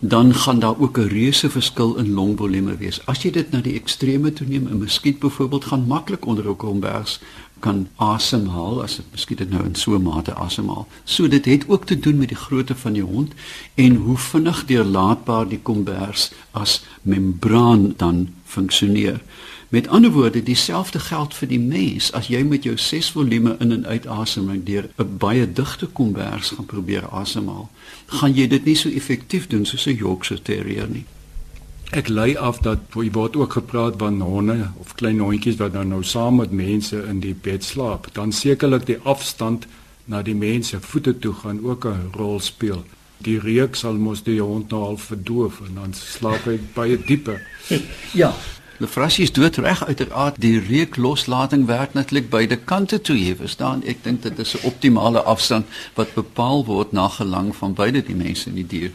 dan 0.00 0.34
gaan 0.34 0.58
daar 0.58 0.78
ook 0.78 0.98
'n 0.98 1.08
reuse 1.08 1.50
verskil 1.50 1.96
in 1.96 2.12
longvolume 2.12 2.76
wees. 2.76 3.00
As 3.06 3.22
jy 3.22 3.30
dit 3.30 3.50
na 3.50 3.60
die 3.60 3.74
extreme 3.80 4.32
toe 4.32 4.46
neem, 4.46 4.66
'n 4.66 4.78
muskiet 4.78 5.18
byvoorbeeld 5.18 5.64
gaan 5.64 5.86
maklik 5.86 6.26
onder 6.26 6.48
'n 6.48 6.56
kombers 6.56 7.20
kan 7.60 7.88
asemhaal 7.96 8.82
as 8.82 8.96
dit 8.96 9.04
miskien 9.12 9.36
dit 9.36 9.50
nou 9.50 9.64
in 9.64 9.74
so 9.74 9.94
'n 9.94 10.02
mate 10.02 10.34
asemhaal. 10.34 10.86
So 11.04 11.28
dit 11.28 11.44
het 11.44 11.68
ook 11.68 11.86
te 11.86 11.98
doen 11.98 12.18
met 12.18 12.28
die 12.28 12.36
grootte 12.36 12.74
van 12.74 12.92
die 12.92 13.02
hond 13.02 13.32
en 13.74 13.94
hoe 13.94 14.16
vinnig 14.18 14.64
deurlaatbaar 14.64 15.48
die 15.48 15.60
kombers 15.62 16.32
as 16.50 16.82
membraan 17.02 17.94
dan 17.96 18.28
funksioneer. 18.44 19.20
Met 19.70 19.88
ander 19.88 20.10
woorde, 20.10 20.42
dieselfde 20.42 20.98
geld 20.98 21.34
vir 21.34 21.48
die 21.48 21.60
mens 21.60 22.12
as 22.12 22.26
jy 22.26 22.42
met 22.42 22.64
jou 22.66 22.76
6 22.78 23.10
volume 23.10 23.56
in 23.58 23.72
en 23.72 23.86
uit 23.86 24.06
asemhaling 24.06 24.64
deur 24.64 24.88
'n 24.98 25.16
baie 25.18 25.52
digte 25.52 25.86
kombers 25.86 26.50
gaan 26.50 26.66
probeer 26.66 27.08
asemhaal, 27.08 27.70
gaan 28.06 28.34
jy 28.34 28.48
dit 28.48 28.64
nie 28.64 28.74
so 28.74 28.88
effektief 28.88 29.46
doen 29.46 29.66
soos 29.66 29.86
'n 29.86 29.94
Yorkshire 29.96 30.42
Terrier 30.42 30.88
nie. 30.88 31.04
Ek 31.90 32.06
lei 32.08 32.36
af 32.38 32.60
dat 32.62 32.94
jy 32.94 33.08
word 33.10 33.34
ook 33.36 33.56
gepraat 33.58 33.96
van 33.98 34.20
honde 34.22 34.68
of 34.78 34.92
klein 34.94 35.18
hondjies 35.18 35.56
wat 35.58 35.72
dan 35.74 35.88
nou 35.90 36.04
saam 36.06 36.36
met 36.38 36.52
mense 36.54 36.94
in 37.10 37.18
die 37.18 37.34
bed 37.34 37.66
slaap. 37.66 38.06
Dan 38.14 38.30
sekerlik 38.32 38.86
die 38.86 39.00
afstand 39.02 39.66
na 40.06 40.22
die 40.22 40.36
mense 40.38 40.78
voete 40.80 41.16
toe 41.18 41.34
gaan 41.34 41.58
ook 41.66 41.84
'n 41.90 42.14
rol 42.14 42.38
speel. 42.40 42.84
Die 43.18 43.38
reuk 43.38 43.74
sal 43.74 43.98
mos 43.98 44.22
die 44.22 44.40
hond 44.40 44.70
nou 44.70 44.82
al 44.84 44.96
verdoof 44.96 45.60
en 45.66 45.74
dan 45.74 45.92
slaap 45.94 46.44
hy 46.44 46.58
baie 46.74 46.96
dieper. 46.96 47.42
Ja, 48.12 48.34
Lefrasie 48.80 49.24
is 49.24 49.32
dood 49.32 49.56
reg 49.56 49.86
uiteraard 49.86 50.40
die 50.40 50.58
reukloslating 50.58 51.66
werk 51.66 51.92
natuurlik 51.92 52.30
beide 52.30 52.56
kante 52.56 53.00
toe 53.00 53.16
jy 53.18 53.34
verstaan 53.36 53.82
ek 53.84 54.04
dink 54.04 54.22
dit 54.22 54.38
is 54.38 54.54
'n 54.56 54.66
optimale 54.66 55.22
afstand 55.22 55.66
wat 55.94 56.14
bepaal 56.14 56.64
word 56.64 56.92
na 56.92 57.08
gelang 57.08 57.56
van 57.56 57.74
beide 57.74 58.02
die 58.02 58.14
mense 58.14 58.48
en 58.48 58.54
die 58.54 58.66
dier 58.66 58.92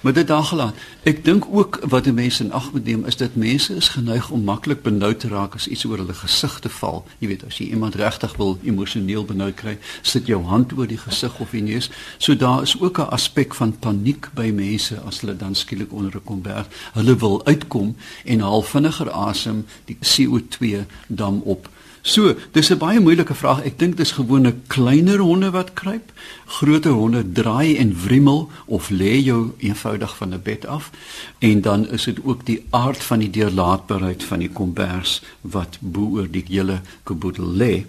Maar 0.00 0.12
dit 0.12 0.26
daar 0.26 0.42
gelaat. 0.42 0.74
Ek 1.02 1.24
dink 1.24 1.46
ook 1.50 1.80
wat 1.88 2.04
die 2.04 2.12
mense 2.12 2.44
in 2.44 2.52
ag 2.52 2.72
moet 2.72 2.84
neem 2.84 3.04
is 3.04 3.16
dat 3.16 3.34
mense 3.34 3.74
is 3.74 3.88
geneig 3.88 4.30
om 4.30 4.44
maklik 4.44 4.82
benoud 4.82 5.20
te 5.20 5.28
raak 5.28 5.54
as 5.54 5.66
iets 5.68 5.84
oor 5.84 5.98
hulle 5.98 6.14
gesig 6.14 6.58
te 6.58 6.68
val. 6.68 7.02
Jy 7.18 7.28
weet, 7.28 7.44
as 7.46 7.58
jy 7.58 7.66
iemand 7.74 7.98
regtig 7.98 8.36
wil 8.36 8.58
emosioneel 8.62 9.24
benoud 9.24 9.54
kry, 9.58 9.78
sit 10.02 10.26
jou 10.30 10.38
hand 10.46 10.72
oor 10.78 10.86
die 10.86 10.98
gesig 10.98 11.40
of 11.40 11.50
die 11.50 11.62
neus. 11.62 11.90
So 12.18 12.36
daar 12.36 12.62
is 12.62 12.76
ook 12.80 12.98
'n 12.98 13.10
aspek 13.10 13.54
van 13.54 13.78
paniek 13.78 14.30
by 14.34 14.50
mense 14.54 15.00
as 15.00 15.20
hulle 15.20 15.36
dan 15.36 15.54
skielik 15.54 15.92
onder 15.92 16.14
'n 16.14 16.24
kombers, 16.24 16.66
hulle 16.92 17.16
wil 17.16 17.46
uitkom 17.46 17.96
en 18.24 18.40
haal 18.40 18.62
vinniger 18.62 19.10
asem, 19.10 19.66
die 19.84 19.98
CO2 20.00 20.86
dam 21.08 21.40
op. 21.44 21.68
So, 22.08 22.34
dis 22.52 22.70
'n 22.72 22.78
baie 22.78 23.00
moeilike 23.00 23.34
vraag. 23.34 23.64
Ek 23.64 23.78
dink 23.78 23.96
dis 23.96 24.12
gewone 24.12 24.54
kleiner 24.66 25.18
honde 25.18 25.50
wat 25.50 25.72
kruip. 25.72 26.12
Groter 26.46 26.90
honde 26.90 27.32
draai 27.32 27.76
en 27.76 27.92
wrimmel 28.04 28.48
of 28.66 28.88
lê 28.88 29.20
jou 29.20 29.52
eenvoudig 29.58 30.16
van 30.16 30.32
'n 30.34 30.42
bed 30.42 30.66
af. 30.66 30.90
En 31.38 31.60
dan 31.60 31.88
is 31.88 32.04
dit 32.04 32.18
ook 32.24 32.46
die 32.46 32.64
aard 32.70 33.02
van 33.04 33.18
die 33.18 33.30
deurlaatbaarheid 33.30 34.24
van 34.24 34.38
die 34.38 34.48
kombers 34.48 35.22
wat 35.40 35.76
bo 35.80 36.08
oor 36.16 36.30
die 36.30 36.44
hele 36.48 36.80
kaboedel 37.02 37.52
lê. 37.52 37.84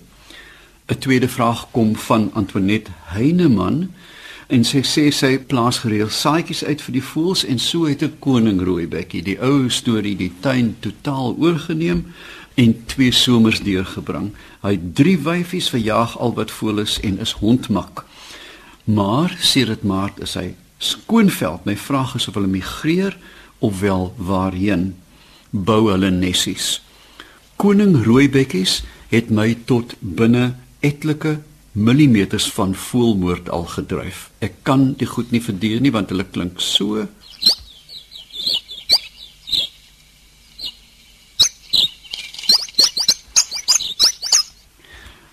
'n 0.86 0.98
Tweede 1.00 1.28
vraag 1.28 1.68
kom 1.72 1.96
van 1.96 2.30
Antoinette 2.34 2.92
Heineman 3.04 3.92
en 4.48 4.64
sy 4.66 4.82
sê 4.82 5.12
sy 5.14 5.38
plaas 5.38 5.78
gereeld 5.78 6.12
saaitjies 6.12 6.64
uit 6.64 6.82
vir 6.82 6.94
die 6.94 7.04
voëls 7.04 7.46
en 7.46 7.60
so 7.60 7.86
het 7.86 8.04
'n 8.04 8.20
koning 8.20 8.62
rooibekkie 8.62 9.22
die 9.24 9.38
ou 9.42 9.70
storie 9.70 10.16
die 10.16 10.32
tuin 10.40 10.76
totaal 10.80 11.36
oorgeneem 11.40 12.06
en 12.56 12.86
twee 12.86 13.12
somers 13.12 13.62
deurgebring. 13.64 14.32
Hy 14.62 14.72
het 14.76 14.96
drie 14.96 15.18
wyfies 15.18 15.70
verjaag 15.70 16.18
al 16.20 16.34
wat 16.34 16.52
voel 16.52 16.84
is 16.86 17.00
en 17.04 17.20
is 17.20 17.38
hondmak. 17.42 18.06
Maar 18.84 19.36
sê 19.42 19.66
dit 19.70 19.84
maar 19.84 20.14
is 20.18 20.34
hy 20.40 20.54
skoonveld. 20.78 21.66
My 21.66 21.76
vraag 21.78 22.16
is 22.16 22.28
of 22.28 22.34
hulle 22.40 22.52
migreer 22.52 23.18
of 23.60 23.80
wel 23.80 24.14
waarheen 24.18 24.96
bou 25.50 25.90
hulle 25.92 26.12
nessies. 26.12 26.80
Koning 27.60 27.98
rooibekkies 28.06 28.82
het 29.12 29.30
my 29.30 29.52
tot 29.66 29.96
binne 30.00 30.54
etlike 30.86 31.40
millimeters 31.72 32.48
van 32.56 32.76
voelmoord 32.76 33.50
al 33.50 33.66
gedryf. 33.76 34.30
Ek 34.40 34.62
kan 34.64 34.94
dit 34.98 35.10
goed 35.10 35.32
nie 35.32 35.44
verdeel 35.44 35.84
nie 35.84 35.92
want 35.92 36.12
hulle 36.14 36.26
klink 36.32 36.62
so 36.64 37.06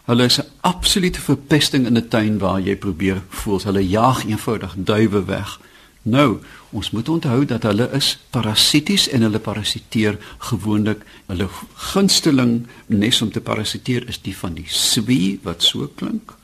Hulle 0.07 0.25
is 0.25 0.39
'n 0.39 0.47
absolute 0.61 1.21
verpesting 1.21 1.87
in 1.87 1.97
'n 1.97 2.09
tuin 2.09 2.39
waar 2.39 2.61
jy 2.61 2.77
probeer 2.77 3.23
voel. 3.29 3.61
Hulle 3.63 3.89
jaag 3.89 4.25
eenvoudig 4.25 4.75
duwe 4.77 5.25
weg. 5.25 5.61
Nou, 6.03 6.39
ons 6.71 6.91
moet 6.91 7.09
onthou 7.09 7.45
dat 7.45 7.63
hulle 7.63 7.91
is 7.93 8.19
parasities 8.31 9.09
en 9.09 9.23
hulle 9.23 9.39
parasiteer 9.39 10.19
gewoonlik. 10.39 11.03
Hulle 11.27 11.49
gunsteling 11.75 12.67
nes 12.87 13.23
om 13.23 13.31
te 13.31 13.41
parasiteer 13.41 14.09
is 14.09 14.21
die 14.23 14.37
van 14.37 14.55
die 14.55 14.69
swie 14.69 15.41
wat 15.43 15.63
so 15.63 15.91
klink. 15.95 16.35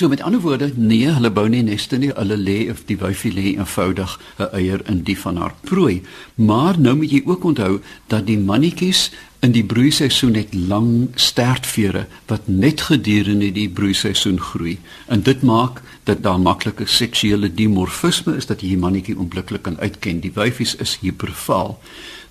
So 0.00 0.08
met 0.08 0.22
ander 0.22 0.40
woorde, 0.40 0.72
nee, 0.76 1.10
hulle 1.12 1.28
bou 1.28 1.42
nie 1.52 1.60
neste 1.60 1.98
nie. 2.00 2.08
Hulle 2.16 2.38
lê 2.40 2.70
of 2.72 2.86
die 2.88 2.96
wyfie 2.96 3.34
lê 3.36 3.42
eenvoudig 3.50 4.14
'n 4.38 4.48
eier 4.56 4.80
in 4.88 5.02
die 5.04 5.16
van 5.18 5.36
haar 5.36 5.52
prooi. 5.60 6.00
Maar 6.34 6.80
nou 6.80 6.94
moet 6.96 7.10
jy 7.10 7.20
ook 7.24 7.44
onthou 7.44 7.80
dat 8.06 8.26
die 8.26 8.38
mannetjies 8.38 9.10
in 9.40 9.52
die 9.52 9.64
broeiseisoen 9.64 10.34
het 10.34 10.54
lang 10.54 11.08
stertvere 11.14 12.06
wat 12.26 12.48
net 12.48 12.80
gedurende 12.80 13.52
die 13.52 13.68
broeiseisoen 13.68 14.40
groei. 14.40 14.78
En 15.06 15.22
dit 15.22 15.42
maak 15.42 15.82
dat 16.04 16.22
daar 16.22 16.40
maklike 16.40 16.86
seksuele 16.86 17.54
dimorfisme 17.54 18.36
is 18.36 18.46
dat 18.46 18.60
jy 18.60 18.76
mannetjie 18.76 19.18
onmiddellik 19.18 19.62
kan 19.62 19.78
uitken. 19.78 20.20
Die 20.20 20.32
wyfies 20.34 20.76
is 20.76 20.98
hiperfaal. 21.00 21.78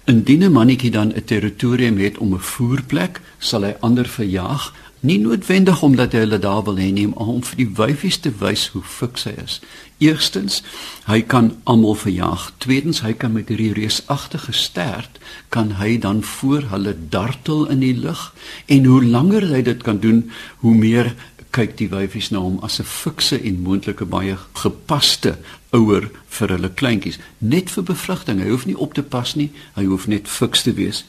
Indien 0.05 0.43
'n 0.43 0.51
mannetjie 0.51 0.91
dan 0.91 1.13
'n 1.13 1.23
territorium 1.23 1.97
het 1.97 2.17
om 2.17 2.33
'n 2.33 2.39
voerplek, 2.39 3.21
sal 3.37 3.61
hy 3.61 3.75
ander 3.79 4.07
verjaag 4.07 4.73
Nie 4.99 5.19
noodwendig 5.19 5.81
omdat 5.81 6.11
hy 6.11 6.25
hulle 6.25 6.39
daar 6.43 6.63
wil 6.67 6.75
hê 6.75 6.89
nie, 6.91 7.07
maar 7.07 7.31
om 7.31 7.43
vir 7.43 7.59
die 7.61 7.69
wyfies 7.77 8.17
te 8.19 8.31
wys 8.41 8.67
hoe 8.73 8.81
fiks 8.83 9.23
hy 9.29 9.35
is. 9.39 9.59
Eerstens, 10.03 10.59
hy 11.07 11.21
kan 11.21 11.53
almal 11.63 11.95
verjaag. 11.95 12.49
Tweedens, 12.63 12.99
hy 13.05 13.13
kan 13.15 13.31
met 13.35 13.47
hierdie 13.47 13.71
reusagtige 13.77 14.51
stert 14.51 15.19
kan 15.55 15.77
hy 15.79 15.97
dan 16.03 16.23
voor 16.23 16.67
hulle 16.71 16.95
dartel 17.09 17.67
in 17.71 17.83
die 17.83 17.95
lug 17.95 18.29
en 18.67 18.85
hoe 18.85 19.03
langer 19.05 19.47
hy 19.53 19.61
dit 19.67 19.83
kan 19.83 20.01
doen, 20.03 20.25
hoe 20.63 20.75
meer 20.75 21.13
kyk 21.55 21.77
die 21.79 21.89
wyfies 21.89 22.29
na 22.31 22.43
hom 22.43 22.59
as 22.63 22.79
'n 22.79 22.85
fikse 22.85 23.39
en 23.39 23.63
moontlike 23.63 24.05
baie 24.05 24.37
gepaste 24.53 25.37
ouer 25.71 26.09
vir 26.29 26.49
hulle 26.49 26.69
kleintjies. 26.69 27.19
Net 27.37 27.69
vir 27.69 27.83
bevrugting. 27.83 28.41
Hy 28.41 28.49
hoef 28.49 28.65
nie 28.65 28.77
op 28.77 28.93
te 28.93 29.03
pas 29.03 29.35
nie. 29.35 29.51
Hy 29.75 29.85
hoef 29.85 30.07
net 30.07 30.27
fiks 30.27 30.63
te 30.63 30.73
wees. 30.73 31.05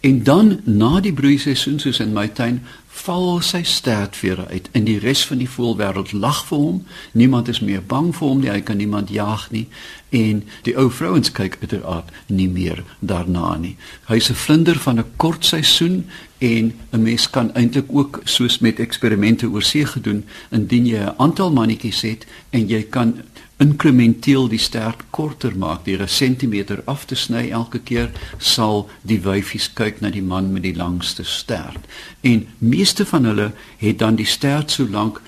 En 0.00 0.22
dan 0.24 0.60
na 0.64 1.00
die 1.00 1.12
broeiseisoen 1.12 1.80
soos 1.80 2.00
in 2.00 2.12
my 2.12 2.28
tuin 2.28 2.62
val 2.90 3.40
sy 3.40 3.62
stertvere 3.62 4.46
uit 4.50 4.68
in 4.72 4.84
die 4.84 4.98
res 4.98 5.22
van 5.26 5.38
die 5.38 5.48
voelwêreld 5.48 6.12
lag 6.12 6.42
vir 6.48 6.58
hom. 6.58 6.80
Niemand 7.12 7.48
is 7.48 7.62
meer 7.64 7.82
bang 7.82 8.10
vir 8.16 8.28
hom 8.28 8.40
nie. 8.42 8.50
Hy 8.50 8.60
kan 8.66 8.76
niemand 8.76 9.12
jaag 9.14 9.48
nie 9.54 9.66
en 10.10 10.42
die 10.66 10.74
ou 10.74 10.88
vrouens 10.90 11.30
kyk 11.30 11.60
uiteraard 11.62 12.10
nie 12.26 12.48
meer 12.50 12.82
daarna 12.98 13.54
nie. 13.56 13.76
Hy's 14.08 14.30
'n 14.30 14.34
vlinder 14.34 14.78
van 14.78 14.98
'n 14.98 15.12
kort 15.16 15.44
seisoen 15.44 16.04
en 16.38 16.72
'n 16.92 17.02
mens 17.02 17.30
kan 17.30 17.54
eintlik 17.54 17.86
ook 17.88 18.20
soos 18.24 18.58
met 18.58 18.78
eksperimente 18.78 19.46
oor 19.46 19.62
see 19.62 19.86
gedoen 19.86 20.24
indien 20.50 20.86
jy 20.86 20.98
'n 20.98 21.14
aantal 21.16 21.52
mannetjies 21.52 22.00
het 22.02 22.26
en 22.50 22.68
jy 22.68 22.82
kan 22.82 23.22
inkrementeel 23.60 24.48
die 24.48 24.58
stert 24.58 25.02
korter 25.12 25.52
maak 25.56 25.84
deur 25.84 26.02
'n 26.02 26.08
sentimeter 26.08 26.82
af 26.86 27.04
te 27.04 27.14
sny 27.14 27.50
elke 27.50 27.78
keer 27.78 28.10
sal 28.38 28.88
die 29.02 29.20
wyfies 29.20 29.68
kyk 29.74 30.00
na 30.00 30.10
die 30.10 30.22
man 30.22 30.52
met 30.52 30.62
die 30.62 30.76
langste 30.76 31.24
stert. 31.24 31.84
En 32.20 32.46
meeste 32.58 33.06
van 33.06 33.24
hulle 33.24 33.52
het 33.78 33.98
dan 33.98 34.16
die 34.16 34.26
stert 34.26 34.70
so 34.70 34.86
lank 34.88 35.20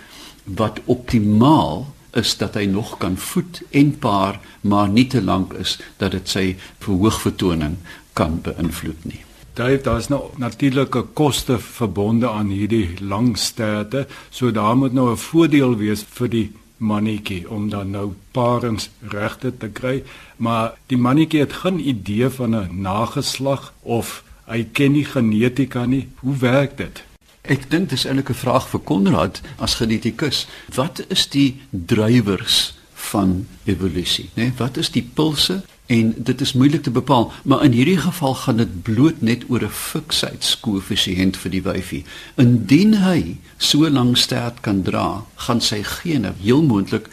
wat 0.44 0.80
optimaal 0.84 1.92
is 2.12 2.36
dat 2.36 2.54
hy 2.54 2.64
nog 2.64 2.98
kan 2.98 3.16
voed 3.16 3.62
en 3.70 3.98
paar 3.98 4.40
maar 4.60 4.88
nie 4.88 5.06
te 5.06 5.22
lank 5.22 5.52
is 5.52 5.78
dat 5.96 6.10
dit 6.10 6.28
sy 6.28 6.56
verhoogvertoning 6.78 7.76
kan 8.12 8.40
beïnvloed 8.40 9.04
nie. 9.04 9.20
Daar 9.54 9.82
daar's 9.82 10.08
nou 10.08 10.22
natuurlike 10.36 11.02
koste 11.12 11.58
verbonde 11.58 12.28
aan 12.28 12.48
hierdie 12.48 12.88
lang 13.00 13.38
sterte 13.38 14.06
so 14.30 14.50
daar 14.50 14.76
moet 14.76 14.92
nou 14.92 15.10
'n 15.10 15.16
voordeel 15.16 15.76
wees 15.76 16.04
vir 16.08 16.28
die 16.28 16.52
mannetjie 16.82 17.44
om 17.50 17.68
dan 17.70 17.94
nou 17.94 18.12
paringsregte 18.34 19.52
te 19.56 19.70
kry, 19.70 20.02
maar 20.36 20.74
die 20.90 20.98
mannetjie 20.98 21.40
het 21.44 21.54
geen 21.62 21.78
idee 21.78 22.28
van 22.28 22.56
'n 22.56 22.82
nageslag 22.82 23.72
of 23.82 24.24
hy 24.46 24.66
ken 24.72 24.92
nie 24.92 25.04
genetika 25.04 25.84
nie. 25.86 26.08
Hoe 26.20 26.36
werk 26.36 26.76
dit? 26.76 27.02
Ek 27.42 27.70
dink 27.70 27.90
dis 27.90 28.04
eintlik 28.04 28.30
'n 28.30 28.42
vraag 28.44 28.68
vir 28.68 28.80
Konrad 28.80 29.40
as 29.58 29.74
genetikus. 29.74 30.46
Wat 30.74 31.04
is 31.08 31.28
die 31.28 31.60
drywers 31.70 32.74
van 32.94 33.46
evolusie, 33.64 34.30
né? 34.34 34.42
Nee, 34.42 34.52
wat 34.56 34.76
is 34.76 34.90
die 34.90 35.10
pulse 35.14 35.62
en 35.86 36.14
dit 36.16 36.40
is 36.40 36.52
moeilik 36.52 36.82
te 36.82 36.90
bepaal, 36.90 37.32
maar 37.44 37.64
in 37.64 37.72
hierdie 37.72 37.98
geval 37.98 38.34
gaan 38.34 38.56
dit 38.56 38.82
bloot 38.82 39.20
net 39.20 39.44
oor 39.48 39.62
'n 39.64 39.68
fiksheidskoëffisiënt 39.68 41.36
vir 41.36 41.50
die 41.50 41.62
wyfie. 41.62 42.04
Indien 42.36 42.94
hy 42.94 43.36
so 43.56 43.90
lank 43.90 44.16
stert 44.16 44.60
kan 44.60 44.82
dra, 44.82 45.24
gaan 45.34 45.60
sy 45.60 45.82
gene 45.82 46.32
heel 46.40 46.62
moontlik 46.62 47.08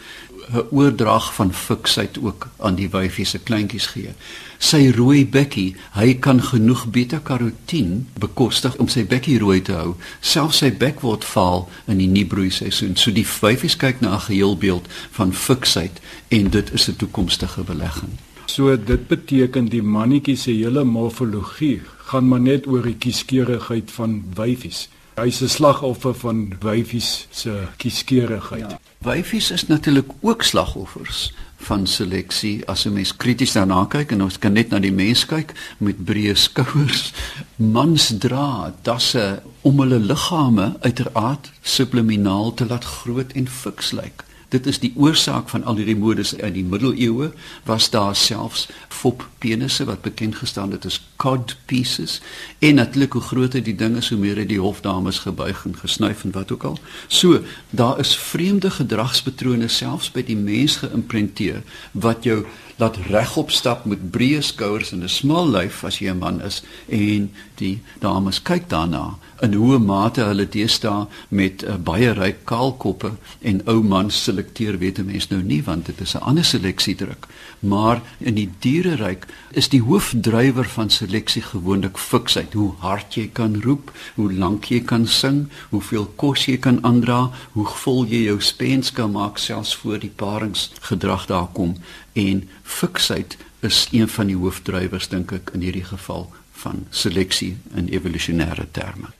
'n 0.52 0.66
oordrag 0.70 1.34
van 1.34 1.54
fiksheid 1.54 2.18
ook 2.18 2.48
aan 2.56 2.74
die 2.74 2.88
wyfie 2.90 3.24
se 3.24 3.38
kleintjies 3.38 3.86
gee. 3.86 4.12
Sy 4.58 4.90
rooi 4.96 5.26
bekkie, 5.26 5.76
hy 5.92 6.14
kan 6.14 6.42
genoeg 6.42 6.86
beta-karotien 6.90 8.08
bekostig 8.18 8.76
om 8.76 8.88
sy 8.88 9.04
bekkie 9.06 9.38
rooi 9.38 9.62
te 9.62 9.72
hou. 9.72 9.94
Selfs 10.20 10.58
sy 10.58 10.72
bek 10.72 11.00
word 11.00 11.24
vaal 11.24 11.68
in 11.86 11.98
die 11.98 12.08
nuutbroei 12.08 12.50
seisoen. 12.50 12.96
So 12.96 13.10
die 13.10 13.26
wyfies 13.40 13.76
kyk 13.76 14.00
na 14.00 14.14
'n 14.14 14.20
geheelbeeld 14.20 14.88
van 15.10 15.32
fiksheid 15.32 16.00
en 16.28 16.50
dit 16.50 16.72
is 16.72 16.88
'n 16.88 16.96
toekomstige 16.96 17.62
belegging. 17.62 18.18
So 18.50 18.74
dit 18.74 19.06
beteken 19.06 19.68
die 19.70 19.82
mannetjie 19.82 20.34
se 20.36 20.50
hele 20.50 20.82
morfologie 20.84 21.76
gaan 22.10 22.26
maar 22.26 22.40
net 22.42 22.64
oor 22.66 22.82
die 22.82 22.96
kieskeurigheid 22.98 23.92
van 23.94 24.16
wyfies. 24.34 24.88
Hy's 25.20 25.38
'n 25.42 25.48
slagoffer 25.48 26.14
van 26.14 26.56
wyfies 26.60 27.28
se 27.30 27.68
kieskeurigheid. 27.76 28.70
Ja. 28.70 28.80
Wyfies 28.98 29.50
is 29.50 29.66
natuurlik 29.66 30.10
ook 30.20 30.42
slagoffers 30.42 31.32
van 31.56 31.86
seleksie 31.86 32.66
as 32.66 32.86
'n 32.86 32.92
mens 32.92 33.16
krities 33.16 33.52
daarna 33.52 33.84
kyk 33.84 34.10
en 34.12 34.22
ons 34.22 34.38
kan 34.38 34.52
net 34.52 34.70
na 34.70 34.78
die 34.78 34.92
mens 34.92 35.26
kyk 35.26 35.52
met 35.78 36.04
breë 36.04 36.34
skouers. 36.34 37.12
Mans 37.56 38.12
dra 38.18 38.74
dasse 38.82 39.42
om 39.60 39.78
hulle 39.80 39.98
liggame 39.98 40.76
uiteraard 40.80 41.50
subliminaal 41.62 42.54
te 42.54 42.66
laat 42.66 42.84
groot 42.84 43.32
en 43.32 43.48
fiks 43.48 43.92
lyk. 43.92 44.24
Dit 44.50 44.66
is 44.66 44.80
die 44.82 44.92
oorsaak 44.98 45.48
van 45.48 45.64
al 45.64 45.78
hierdie 45.78 45.98
modes 45.98 46.32
in 46.34 46.54
die 46.56 46.64
middeleeue 46.66 47.30
was 47.68 47.90
daar 47.90 48.16
selfs 48.18 48.66
fop 48.88 49.22
penisse 49.38 49.84
wat 49.86 50.02
bekend 50.02 50.40
gestaan 50.40 50.74
het 50.74 50.88
as 50.88 50.98
cod 51.22 51.54
pieces 51.70 52.18
en 52.58 52.80
natuurlik 52.80 53.12
hoe 53.12 53.22
groter 53.22 53.62
die 53.62 53.76
dinge 53.78 54.02
so 54.02 54.18
meer 54.18 54.40
het 54.42 54.50
die 54.50 54.60
hofdames 54.60 55.22
gebuig 55.26 55.62
en 55.68 55.76
gesnuif 55.78 56.24
en 56.24 56.34
wat 56.34 56.50
ook 56.52 56.66
al. 56.66 56.78
So, 57.06 57.44
daar 57.70 57.98
is 58.02 58.16
vreemde 58.16 58.70
gedragspatrone 58.74 59.68
selfs 59.68 60.10
by 60.10 60.26
die 60.26 60.36
mens 60.36 60.80
geïmprenteer 60.82 61.62
wat 61.92 62.26
jou 62.26 62.42
laat 62.80 62.96
regop 63.10 63.50
stap 63.50 63.84
met 63.84 64.10
breë 64.14 64.42
skouers 64.42 64.92
en 64.92 65.02
'n 65.04 65.08
smal 65.08 65.50
lyf 65.56 65.84
as 65.84 65.98
jy 66.00 66.10
'n 66.10 66.18
man 66.18 66.40
is 66.40 66.62
en 66.88 67.30
die 67.56 67.80
dames 68.00 68.42
kyk 68.42 68.68
daarna 68.68 69.18
in 69.42 69.54
hoe 69.56 69.78
mate 69.78 70.24
hulle 70.24 70.46
deesdae 70.48 71.06
met 71.28 71.62
uh, 71.64 71.76
baie 71.76 72.12
ryk 72.16 72.44
kaalkoppe 72.50 73.12
en 73.50 73.60
ou 73.72 73.80
mans 73.92 74.22
selekteer 74.24 74.78
weet 74.78 74.98
'n 74.98 75.06
mens 75.06 75.28
nou 75.30 75.42
nie 75.42 75.62
want 75.64 75.86
dit 75.86 76.00
is 76.00 76.14
'n 76.14 76.24
ander 76.30 76.44
seleksiedruk. 76.44 77.26
Maar 77.60 78.02
in 78.18 78.34
die 78.34 78.50
diereryk 78.58 79.26
is 79.50 79.68
die 79.68 79.82
hoofdrywer 79.82 80.64
van 80.64 80.90
seleksie 80.90 81.42
gewoonlik 81.42 81.98
fiksheid. 81.98 82.52
Hoe 82.52 82.72
hard 82.78 83.14
jy 83.14 83.30
kan 83.32 83.60
roep 83.62 83.92
hoe 84.14 84.32
lank 84.32 84.64
jy 84.64 84.80
kan 84.80 85.06
sing 85.06 85.48
hoeveel 85.70 86.06
kos 86.16 86.46
jy 86.46 86.56
kan 86.56 86.78
aandra 86.82 87.30
hoe 87.52 87.66
vol 87.66 88.06
jy 88.06 88.24
jou 88.24 88.40
spens 88.40 88.92
kan 88.92 89.10
maak 89.10 89.38
selfs 89.38 89.74
voor 89.74 89.98
die 89.98 90.12
paringsgedrag 90.16 91.26
daar 91.26 91.48
kom 91.52 91.76
en 92.12 92.48
fiksheid 92.62 93.36
is 93.60 93.88
een 93.92 94.08
van 94.08 94.26
die 94.26 94.36
hoofdrywers 94.36 95.08
dink 95.08 95.32
ek 95.32 95.50
in 95.54 95.60
hierdie 95.60 95.84
geval 95.84 96.32
van 96.62 96.86
seleksie 96.90 97.56
in 97.76 97.88
evolusionêre 97.88 98.66
terme. 98.72 99.12